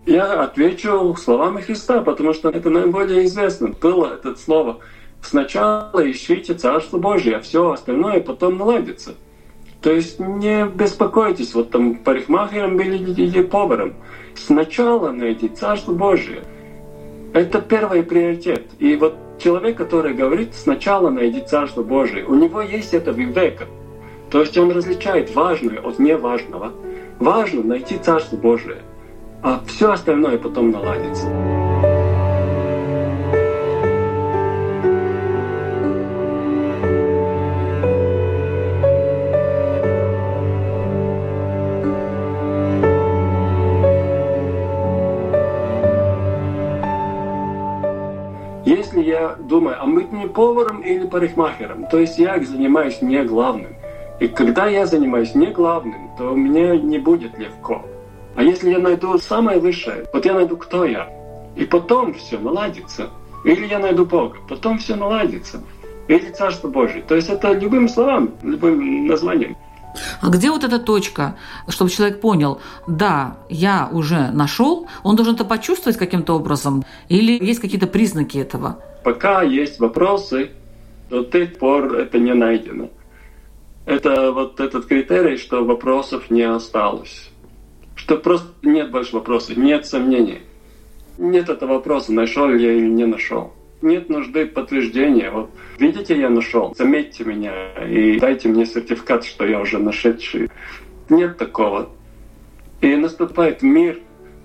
Я 0.07 0.41
отвечу 0.41 1.15
словами 1.17 1.61
Христа, 1.61 2.01
потому 2.01 2.33
что 2.33 2.49
это 2.49 2.71
наиболее 2.71 3.25
известно. 3.25 3.75
Было 3.79 4.15
это 4.15 4.35
слово. 4.35 4.79
Сначала 5.21 6.01
ищите 6.09 6.55
Царство 6.55 6.97
Божие, 6.97 7.35
а 7.35 7.41
все 7.41 7.73
остальное 7.73 8.21
потом 8.21 8.57
наладится. 8.57 9.13
То 9.82 9.91
есть 9.91 10.19
не 10.19 10.65
беспокойтесь, 10.65 11.53
вот 11.53 11.71
там 11.71 11.95
парикмахером 11.95 12.80
или, 12.82 13.11
или 13.13 13.41
поваром. 13.41 13.95
Сначала 14.36 15.11
найди 15.11 15.47
Царство 15.47 15.93
Божие. 15.93 16.43
Это 17.34 17.61
первый 17.61 18.03
приоритет. 18.03 18.65
И 18.80 18.95
вот 18.95 19.15
человек, 19.39 19.77
который 19.77 20.13
говорит, 20.13 20.53
сначала 20.53 21.09
найди 21.09 21.41
Царство 21.41 21.84
Божие, 21.84 22.25
у 22.25 22.36
него 22.36 22.61
есть 22.61 22.93
это 22.93 23.11
вивека. 23.11 23.67
То 24.30 24.41
есть 24.41 24.57
он 24.57 24.71
различает 24.71 25.34
важное 25.34 25.80
от 25.80 25.97
неважного. 25.97 26.73
Важно 27.19 27.63
найти 27.63 27.97
Царство 27.97 28.38
Божие, 28.38 28.77
а 29.41 29.61
все 29.65 29.91
остальное 29.91 30.38
потом 30.38 30.71
наладится. 30.71 31.59
Думаю, 49.50 49.76
а 49.82 49.86
быть 49.86 50.12
не 50.14 50.28
поваром 50.28 50.82
или 50.82 51.06
парикмахером. 51.06 51.88
То 51.88 52.00
есть 52.00 52.18
я 52.18 52.39
занимаюсь 52.41 53.02
не 53.02 53.24
главным. 53.24 53.76
И 54.20 54.28
когда 54.28 54.68
я 54.68 54.86
занимаюсь 54.86 55.36
не 55.36 55.47
главным, 55.47 56.12
то 56.18 56.36
мне 56.36 56.78
не 56.78 57.00
будет 57.00 57.38
легко. 57.38 57.84
А 58.36 58.43
если 58.43 58.70
я 58.70 58.80
найду 58.80 59.18
самое 59.18 59.60
высшее, 59.60 60.06
вот 60.14 60.26
я 60.26 60.34
найду, 60.34 60.56
кто 60.56 60.86
я, 60.86 61.10
и 61.56 61.66
потом 61.66 62.14
все 62.14 62.38
наладится. 62.38 63.10
Или 63.43 63.66
я 63.68 63.80
найду 63.80 64.06
Бога, 64.06 64.38
потом 64.47 64.78
все 64.78 64.95
наладится. 64.95 65.62
Или 66.08 66.30
Царство 66.32 66.68
Божие. 66.68 67.02
То 67.02 67.16
есть 67.16 67.30
это 67.30 67.52
любым 67.54 67.88
словам, 67.89 68.32
любым 68.43 69.08
названием. 69.08 69.58
А 70.22 70.30
где 70.30 70.52
вот 70.52 70.64
эта 70.64 70.80
точка, 70.80 71.36
чтобы 71.68 71.89
человек 71.89 72.22
понял, 72.22 72.60
да, 72.88 73.38
я 73.50 73.89
уже 73.91 74.30
нашел, 74.32 74.88
он 75.04 75.16
должен 75.16 75.36
это 75.36 75.45
почувствовать 75.45 75.97
каким-то 75.97 76.36
образом, 76.36 76.84
или 77.08 77.43
есть 77.43 77.60
какие-то 77.60 77.88
признаки 77.88 78.38
этого? 78.38 78.80
Пока 79.04 79.41
есть 79.41 79.80
вопросы, 79.80 80.52
до 81.10 81.24
тех 81.24 81.58
пор 81.58 81.95
это 81.95 82.20
не 82.20 82.34
найдено. 82.34 82.89
Это 83.86 84.32
вот 84.32 84.60
этот 84.60 84.86
критерий, 84.86 85.38
что 85.38 85.66
вопросов 85.66 86.30
не 86.30 86.43
осталось. 86.43 87.32
Что 87.95 88.18
просто 88.18 88.47
нет 88.62 88.91
больше 88.91 89.16
вопросов, 89.16 89.58
нет 89.58 89.86
сомнений. 89.86 90.41
Нет 91.18 91.50
этого 91.50 91.74
вопроса, 91.74 92.14
нашел 92.14 92.50
я 92.50 92.74
или 92.74 92.88
не 92.88 93.06
нашел. 93.06 93.54
Нет 93.82 94.10
нужды 94.10 94.45
подтверждения. 94.45 95.32
Вот 95.32 95.50
видите, 95.78 96.20
я 96.20 96.30
нашел, 96.30 96.74
заметьте 96.76 97.24
меня 97.24 97.74
и 97.86 98.20
дайте 98.20 98.50
мне 98.50 98.66
сертификат, 98.66 99.26
что 99.26 99.45
я 99.45 99.60
уже 99.60 99.80
нашедший. 99.80 100.50
Нет 101.10 101.38
такого. 101.38 101.89
И 102.82 102.95
наступает 102.95 103.62
мир, 103.62 104.00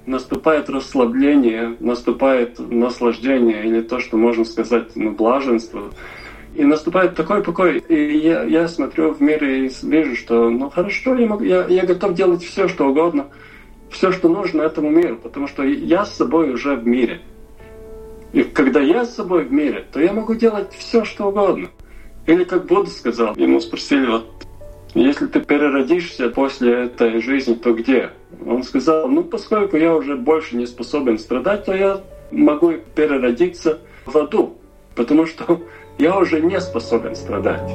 наступает 0.06 0.68
расслабление, 0.68 1.76
наступает 1.80 2.58
наслаждение 2.58 3.64
или 3.66 3.80
то, 3.80 4.00
что 4.00 4.16
можно 4.16 4.44
сказать, 4.44 4.94
ну, 4.94 5.12
блаженство. 5.12 5.90
И 6.54 6.64
наступает 6.64 7.16
такой 7.16 7.42
покой. 7.42 7.78
И 7.88 8.18
я, 8.18 8.44
я 8.44 8.68
смотрю 8.68 9.12
в 9.12 9.20
мир 9.20 9.42
и 9.44 9.70
вижу, 9.82 10.16
что 10.16 10.50
ну 10.50 10.70
хорошо, 10.70 11.16
я, 11.16 11.26
могу, 11.26 11.42
я, 11.42 11.66
я 11.66 11.84
готов 11.84 12.14
делать 12.14 12.44
все, 12.44 12.68
что 12.68 12.88
угодно, 12.88 13.26
все, 13.90 14.12
что 14.12 14.28
нужно 14.28 14.62
этому 14.62 14.90
миру, 14.90 15.16
потому 15.16 15.48
что 15.48 15.64
я 15.64 16.04
с 16.04 16.14
собой 16.14 16.52
уже 16.52 16.76
в 16.76 16.86
мире. 16.86 17.22
И 18.32 18.42
когда 18.42 18.80
я 18.80 19.04
с 19.04 19.14
собой 19.14 19.44
в 19.44 19.52
мире, 19.52 19.84
то 19.92 20.00
я 20.00 20.12
могу 20.12 20.34
делать 20.34 20.72
все, 20.72 21.04
что 21.04 21.28
угодно. 21.28 21.68
Или 22.26 22.44
как 22.44 22.66
Будда 22.66 22.90
сказал, 22.90 23.34
ему 23.36 23.60
спросили, 23.60 24.06
вот 24.06 24.33
если 24.94 25.26
ты 25.26 25.40
переродишься 25.40 26.28
после 26.28 26.84
этой 26.84 27.20
жизни, 27.20 27.54
то 27.54 27.72
где? 27.72 28.10
Он 28.46 28.62
сказал, 28.62 29.08
ну 29.08 29.24
поскольку 29.24 29.76
я 29.76 29.94
уже 29.94 30.16
больше 30.16 30.56
не 30.56 30.66
способен 30.66 31.18
страдать, 31.18 31.64
то 31.64 31.74
я 31.74 32.00
могу 32.30 32.74
переродиться 32.94 33.80
в 34.06 34.16
аду, 34.16 34.56
потому 34.94 35.26
что 35.26 35.62
я 35.98 36.16
уже 36.16 36.40
не 36.40 36.60
способен 36.60 37.14
страдать. 37.16 37.70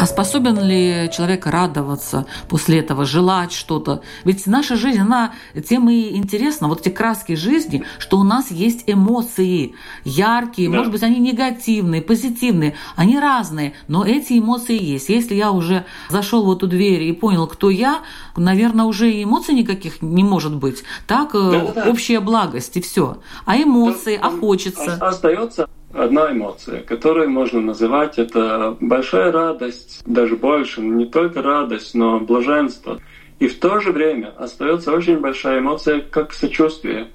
А 0.00 0.06
способен 0.06 0.58
ли 0.58 1.10
человек 1.12 1.44
радоваться 1.44 2.24
после 2.48 2.78
этого, 2.78 3.04
желать 3.04 3.52
что-то? 3.52 4.00
Ведь 4.24 4.46
наша 4.46 4.74
жизнь, 4.76 5.00
она 5.00 5.34
тем 5.68 5.90
и 5.90 6.16
интересна, 6.16 6.68
вот 6.68 6.80
эти 6.80 6.88
краски 6.88 7.34
жизни, 7.34 7.84
что 7.98 8.18
у 8.18 8.22
нас 8.22 8.50
есть 8.50 8.84
эмоции 8.86 9.74
яркие, 10.04 10.70
да. 10.70 10.78
может 10.78 10.90
быть, 10.90 11.02
они 11.02 11.18
негативные, 11.18 12.00
позитивные, 12.00 12.76
они 12.96 13.18
разные, 13.18 13.74
но 13.88 14.02
эти 14.02 14.38
эмоции 14.38 14.82
есть. 14.82 15.10
Если 15.10 15.34
я 15.34 15.52
уже 15.52 15.84
зашел 16.08 16.46
в 16.46 16.50
эту 16.50 16.66
дверь 16.66 17.02
и 17.02 17.12
понял, 17.12 17.46
кто 17.46 17.68
я, 17.68 18.00
наверное, 18.38 18.86
уже 18.86 19.12
и 19.12 19.24
эмоций 19.24 19.54
никаких 19.54 20.00
не 20.00 20.24
может 20.24 20.56
быть. 20.56 20.82
Так, 21.06 21.32
да, 21.34 21.50
да, 21.50 21.72
да. 21.72 21.90
общая 21.90 22.20
благость 22.20 22.74
и 22.78 22.80
все. 22.80 23.18
А 23.44 23.58
эмоции, 23.58 24.18
а 24.18 24.30
хочется. 24.30 24.94
Остается 24.94 25.68
одна 25.92 26.32
эмоция, 26.32 26.82
которую 26.82 27.30
можно 27.30 27.60
называть 27.60 28.18
это 28.18 28.76
большая 28.80 29.32
радость, 29.32 30.02
даже 30.06 30.36
больше, 30.36 30.80
не 30.80 31.06
только 31.06 31.42
радость, 31.42 31.94
но 31.94 32.20
блаженство. 32.20 33.00
И 33.38 33.48
в 33.48 33.58
то 33.58 33.80
же 33.80 33.92
время 33.92 34.32
остается 34.36 34.92
очень 34.92 35.18
большая 35.18 35.60
эмоция, 35.60 36.00
как 36.00 36.32
сочувствие. 36.32 37.08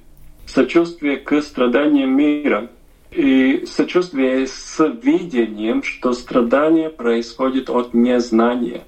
Сочувствие 0.48 1.18
к 1.18 1.42
страданиям 1.42 2.16
мира. 2.16 2.70
И 3.12 3.66
сочувствие 3.66 4.48
с 4.48 4.78
видением, 5.02 5.84
что 5.84 6.14
страдание 6.14 6.90
происходит 6.90 7.70
от 7.70 7.94
незнания. 7.94 8.82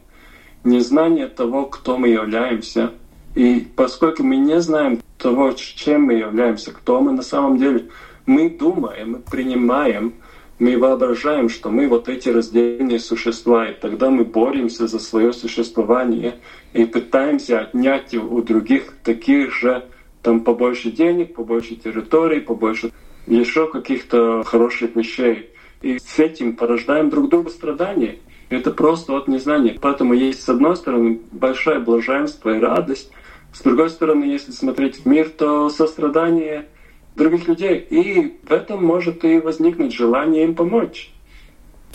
Незнание 0.64 1.28
того, 1.28 1.68
кто 1.68 1.98
мы 1.98 2.10
являемся. 2.10 2.92
И 3.36 3.68
поскольку 3.76 4.24
мы 4.24 4.38
не 4.38 4.60
знаем 4.60 5.00
того, 5.18 5.54
чем 5.54 6.04
мы 6.04 6.14
являемся, 6.14 6.72
кто 6.72 7.00
мы 7.00 7.14
на 7.14 7.22
самом 7.22 7.58
деле, 7.58 7.86
мы 8.28 8.50
думаем, 8.50 9.14
мы 9.14 9.20
принимаем, 9.20 10.14
мы 10.60 10.78
воображаем, 10.78 11.50
что 11.50 11.70
мы 11.70 11.88
вот 11.88 12.10
эти 12.10 12.30
раздельные 12.30 13.00
существа, 13.00 13.70
и 13.70 13.74
тогда 13.74 14.10
мы 14.10 14.26
боремся 14.26 14.88
за 14.88 15.00
свое 15.00 15.34
существование 15.34 16.36
и 16.74 16.86
пытаемся 16.86 17.62
отнять 17.62 18.14
у 18.14 18.42
других 18.42 18.94
таких 19.04 19.54
же, 19.54 19.86
там 20.22 20.42
побольше 20.42 20.92
денег, 20.92 21.36
побольше 21.36 21.76
территорий, 21.76 22.42
побольше 22.42 22.92
еще 23.28 23.68
каких-то 23.68 24.44
хороших 24.44 24.96
вещей. 24.96 25.50
И 25.82 26.00
с 26.00 26.20
этим 26.20 26.56
порождаем 26.56 27.10
друг 27.10 27.30
другу 27.30 27.50
страдания. 27.50 28.18
Это 28.50 28.72
просто 28.72 29.16
от 29.16 29.28
незнания. 29.28 29.78
Поэтому 29.80 30.14
есть, 30.14 30.42
с 30.42 30.50
одной 30.50 30.76
стороны, 30.76 31.20
большое 31.32 31.80
блаженство 31.80 32.56
и 32.56 32.60
радость. 32.60 33.12
С 33.54 33.62
другой 33.62 33.90
стороны, 33.90 34.24
если 34.24 34.52
смотреть 34.52 34.98
в 34.98 35.06
мир, 35.06 35.30
то 35.30 35.70
сострадание— 35.70 36.68
других 37.18 37.48
людей. 37.48 37.86
И 37.90 38.38
в 38.48 38.52
этом 38.52 38.86
может 38.86 39.26
и 39.26 39.40
возникнуть 39.40 39.94
желание 39.94 40.46
им 40.46 40.56
помочь. 40.56 41.12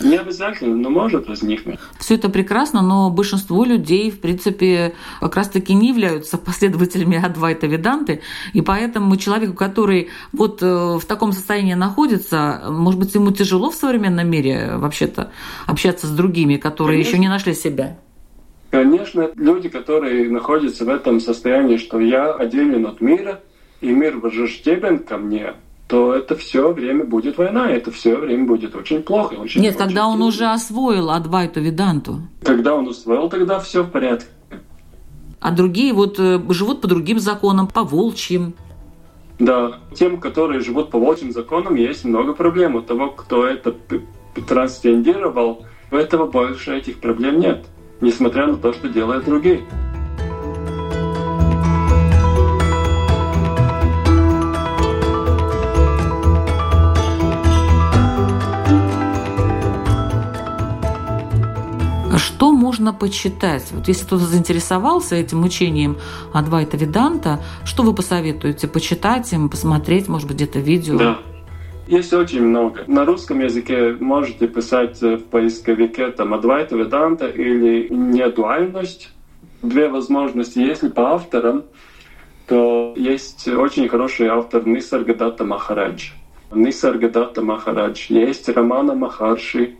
Не 0.01 0.17
обязательно, 0.17 0.75
но 0.75 0.89
может 0.89 1.27
возникнуть. 1.27 1.79
Все 1.99 2.15
это 2.15 2.27
прекрасно, 2.27 2.81
но 2.81 3.09
большинство 3.09 3.63
людей, 3.63 4.09
в 4.11 4.19
принципе, 4.19 4.95
как 5.21 5.35
раз-таки 5.35 5.73
не 5.73 5.89
являются 5.89 6.37
последователями 6.49 7.23
Адвайта 7.23 7.67
Веданты, 7.67 8.21
и 8.53 8.61
поэтому 8.61 9.15
человеку, 9.17 9.53
который 9.53 10.09
вот 10.33 10.61
э, 10.61 10.65
в 10.97 11.05
таком 11.05 11.31
состоянии 11.31 11.75
находится, 11.75 12.63
может 12.69 12.99
быть, 12.99 13.13
ему 13.13 13.31
тяжело 13.31 13.69
в 13.69 13.75
современном 13.75 14.29
мире 14.29 14.73
вообще-то 14.77 15.31
общаться 15.67 16.07
с 16.07 16.11
другими, 16.11 16.57
которые 16.57 16.97
Конечно. 16.97 17.09
еще 17.09 17.19
не 17.19 17.29
нашли 17.29 17.53
себя. 17.53 17.97
Конечно, 18.71 19.29
люди, 19.35 19.69
которые 19.69 20.29
находятся 20.29 20.83
в 20.85 20.89
этом 20.89 21.19
состоянии, 21.19 21.77
что 21.77 21.99
я 21.99 22.33
отделен 22.33 22.87
от 22.87 22.99
мира– 22.99 23.39
и 23.83 23.91
мир 23.91 24.17
враждебен 24.17 24.99
ко 24.99 25.17
мне, 25.17 25.53
то 25.87 26.15
это 26.15 26.35
все 26.35 26.71
время 26.71 27.03
будет 27.03 27.37
война, 27.37 27.69
это 27.69 27.91
все 27.91 28.15
время 28.15 28.45
будет 28.45 28.75
очень 28.75 29.03
плохо. 29.03 29.33
Очень, 29.33 29.61
Нет, 29.61 29.75
очень 29.75 29.85
когда 29.85 30.07
он 30.07 30.21
уже 30.21 30.45
освоил 30.45 31.11
Адвайту 31.11 31.59
Веданту. 31.59 32.21
Когда 32.43 32.75
он 32.75 32.87
усвоил, 32.87 33.29
тогда 33.29 33.59
все 33.59 33.83
в 33.83 33.91
порядке. 33.91 34.27
А 35.41 35.51
другие 35.51 35.91
вот 35.91 36.17
э, 36.19 36.39
живут 36.49 36.79
по 36.79 36.87
другим 36.87 37.19
законам, 37.19 37.67
по 37.67 37.83
волчьим. 37.83 38.53
Да, 39.39 39.79
тем, 39.93 40.21
которые 40.21 40.61
живут 40.61 40.89
по 40.89 40.97
волчьим 40.97 41.33
законам, 41.33 41.75
есть 41.75 42.05
много 42.05 42.33
проблем. 42.33 42.75
У 42.75 42.81
того, 42.81 43.09
кто 43.09 43.45
это 43.45 43.75
трансцендировал, 44.47 45.65
у 45.91 45.95
этого 45.97 46.27
больше 46.27 46.77
этих 46.77 46.99
проблем 46.99 47.41
нет, 47.41 47.65
несмотря 47.99 48.47
на 48.47 48.55
то, 48.55 48.71
что 48.71 48.87
делают 48.87 49.25
другие. 49.25 49.61
Можно 62.73 62.91
почитать? 62.91 63.71
Вот 63.71 63.87
если 63.87 64.03
кто-то 64.03 64.23
заинтересовался 64.23 65.15
этим 65.15 65.43
учением 65.43 65.97
Адвайта 66.33 66.75
Веданта, 66.75 67.39
что 67.65 67.83
вы 67.83 67.93
посоветуете 67.93 68.67
почитать 68.67 69.31
им, 69.31 69.47
посмотреть, 69.47 70.07
может 70.07 70.27
быть, 70.27 70.37
где-то 70.37 70.57
видео? 70.57 70.97
Да. 70.97 71.17
Есть 71.85 72.11
очень 72.13 72.41
много. 72.41 72.83
На 72.87 73.05
русском 73.05 73.41
языке 73.41 73.95
можете 73.99 74.47
писать 74.47 74.99
в 75.01 75.19
поисковике 75.19 76.07
там 76.07 76.33
Адвайта 76.33 76.75
Веданта 76.75 77.27
или 77.27 77.89
недуальность. 77.93 79.11
Две 79.61 79.87
возможности. 79.87 80.57
Если 80.57 80.89
по 80.89 81.13
авторам, 81.13 81.65
то 82.47 82.95
есть 82.97 83.47
очень 83.47 83.87
хороший 83.87 84.29
автор 84.29 84.65
Нисаргадата 84.65 85.45
Махарадж. 85.45 86.09
Нисаргадата 86.51 87.43
Махарадж. 87.43 88.07
Есть 88.09 88.49
Романа 88.49 88.95
Махарши, 88.95 89.75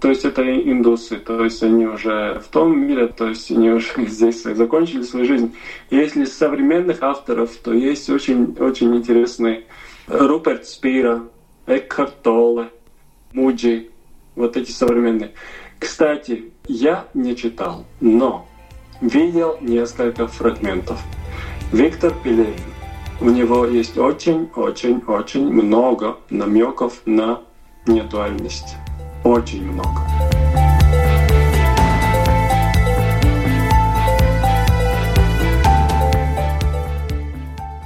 то 0.00 0.08
есть 0.08 0.24
это 0.24 0.42
индусы, 0.42 1.18
то 1.18 1.44
есть 1.44 1.62
они 1.62 1.86
уже 1.86 2.40
в 2.40 2.48
том 2.48 2.78
мире, 2.78 3.08
то 3.08 3.28
есть 3.28 3.50
они 3.50 3.70
уже 3.70 3.92
здесь 4.06 4.42
закончили 4.42 5.02
свою 5.02 5.26
жизнь. 5.26 5.54
Если 5.90 6.24
современных 6.24 7.02
авторов, 7.02 7.54
то 7.56 7.72
есть 7.74 8.08
очень, 8.08 8.56
очень 8.58 8.96
интересный 8.96 9.66
Руперт 10.06 10.66
Спира, 10.66 11.24
Экхарт 11.66 12.22
Толле, 12.22 12.70
Муджи, 13.32 13.90
вот 14.36 14.56
эти 14.56 14.70
современные. 14.70 15.32
Кстати, 15.78 16.50
я 16.66 17.06
не 17.12 17.36
читал, 17.36 17.84
но 18.00 18.48
видел 19.02 19.58
несколько 19.60 20.26
фрагментов. 20.26 20.98
Виктор 21.72 22.12
Пелевин. 22.24 22.54
У 23.20 23.28
него 23.28 23.66
есть 23.66 23.98
очень-очень-очень 23.98 25.52
много 25.52 26.16
намеков 26.30 27.02
на 27.04 27.42
нетуальность 27.86 28.76
очень 29.24 29.64
много. 29.70 30.69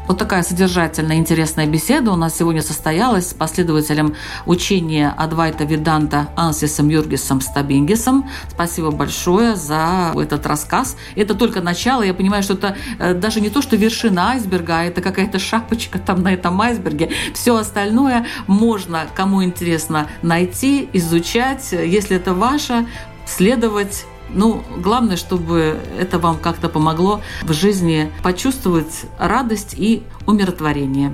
Вот 0.07 0.19
такая 0.19 0.43
содержательная, 0.43 1.17
интересная 1.17 1.67
беседа 1.67 2.13
у 2.13 2.17
нас 2.17 2.37
сегодня 2.37 2.61
состоялась 2.61 3.31
с 3.31 3.33
последователем 3.35 4.15
учения 4.45 5.15
Адвайта 5.17 5.65
Виданта 5.65 6.29
Ансисом 6.37 6.91
Юргисом 6.91 7.41
Стабингисом. 7.41 8.29
Спасибо 8.51 8.91
большое 8.91 9.57
за 9.57 10.13
этот 10.15 10.45
рассказ. 10.45 10.99
Это 11.17 11.35
только 11.35 11.63
начало. 11.63 12.03
Я 12.03 12.13
понимаю, 12.13 12.43
что 12.43 12.53
это 12.53 12.77
э, 12.99 13.15
даже 13.15 13.41
не 13.41 13.49
то, 13.49 13.63
что 13.63 13.77
вершина 13.77 14.33
айсберга, 14.33 14.81
а 14.81 14.85
это 14.85 15.01
какая-то 15.01 15.39
шапочка 15.39 15.99
там 15.99 16.23
на 16.23 16.35
этом 16.35 16.61
айсберге. 16.61 17.11
Все 17.33 17.57
остальное 17.57 18.27
можно, 18.47 19.07
кому 19.15 19.43
интересно, 19.43 20.09
найти, 20.21 20.87
изучать. 20.93 21.73
Если 21.73 22.17
это 22.17 22.35
ваше, 22.35 22.87
следовать 23.27 24.05
ну, 24.31 24.63
главное, 24.77 25.17
чтобы 25.17 25.79
это 25.99 26.19
вам 26.19 26.39
как-то 26.39 26.69
помогло 26.69 27.21
в 27.43 27.53
жизни 27.53 28.11
почувствовать 28.23 29.05
радость 29.19 29.75
и 29.77 30.03
умиротворение. 30.27 31.13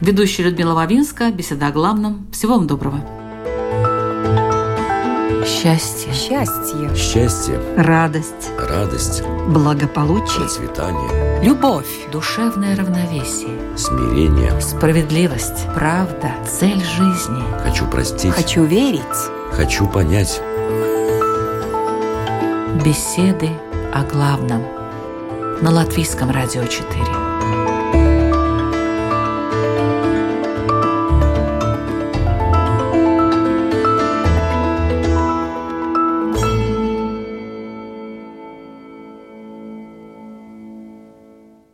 Ведущая 0.00 0.44
Людмила 0.44 0.74
Вавинска, 0.74 1.30
беседа 1.30 1.68
о 1.68 1.72
главном. 1.72 2.26
Всего 2.32 2.54
вам 2.56 2.66
доброго. 2.66 3.00
Счастье. 5.46 6.12
Счастье. 6.12 6.94
Счастье. 6.96 7.60
Радость. 7.76 8.50
Радость. 8.58 9.22
Благополучие. 9.48 10.40
Процветание. 10.40 11.42
Любовь. 11.42 11.86
Душевное 12.10 12.74
равновесие. 12.76 13.50
Смирение. 13.76 14.58
Справедливость. 14.60 15.66
Правда. 15.74 16.32
Цель 16.46 16.82
жизни. 16.82 17.42
Хочу 17.62 17.86
простить. 17.86 18.32
Хочу 18.32 18.64
верить. 18.64 19.02
Хочу 19.52 19.86
понять. 19.86 20.40
Беседы 22.82 23.50
о 23.92 24.02
главном 24.02 24.62
на 25.62 25.70
Латвийском 25.70 26.30
радио 26.30 26.66
4. 26.66 27.23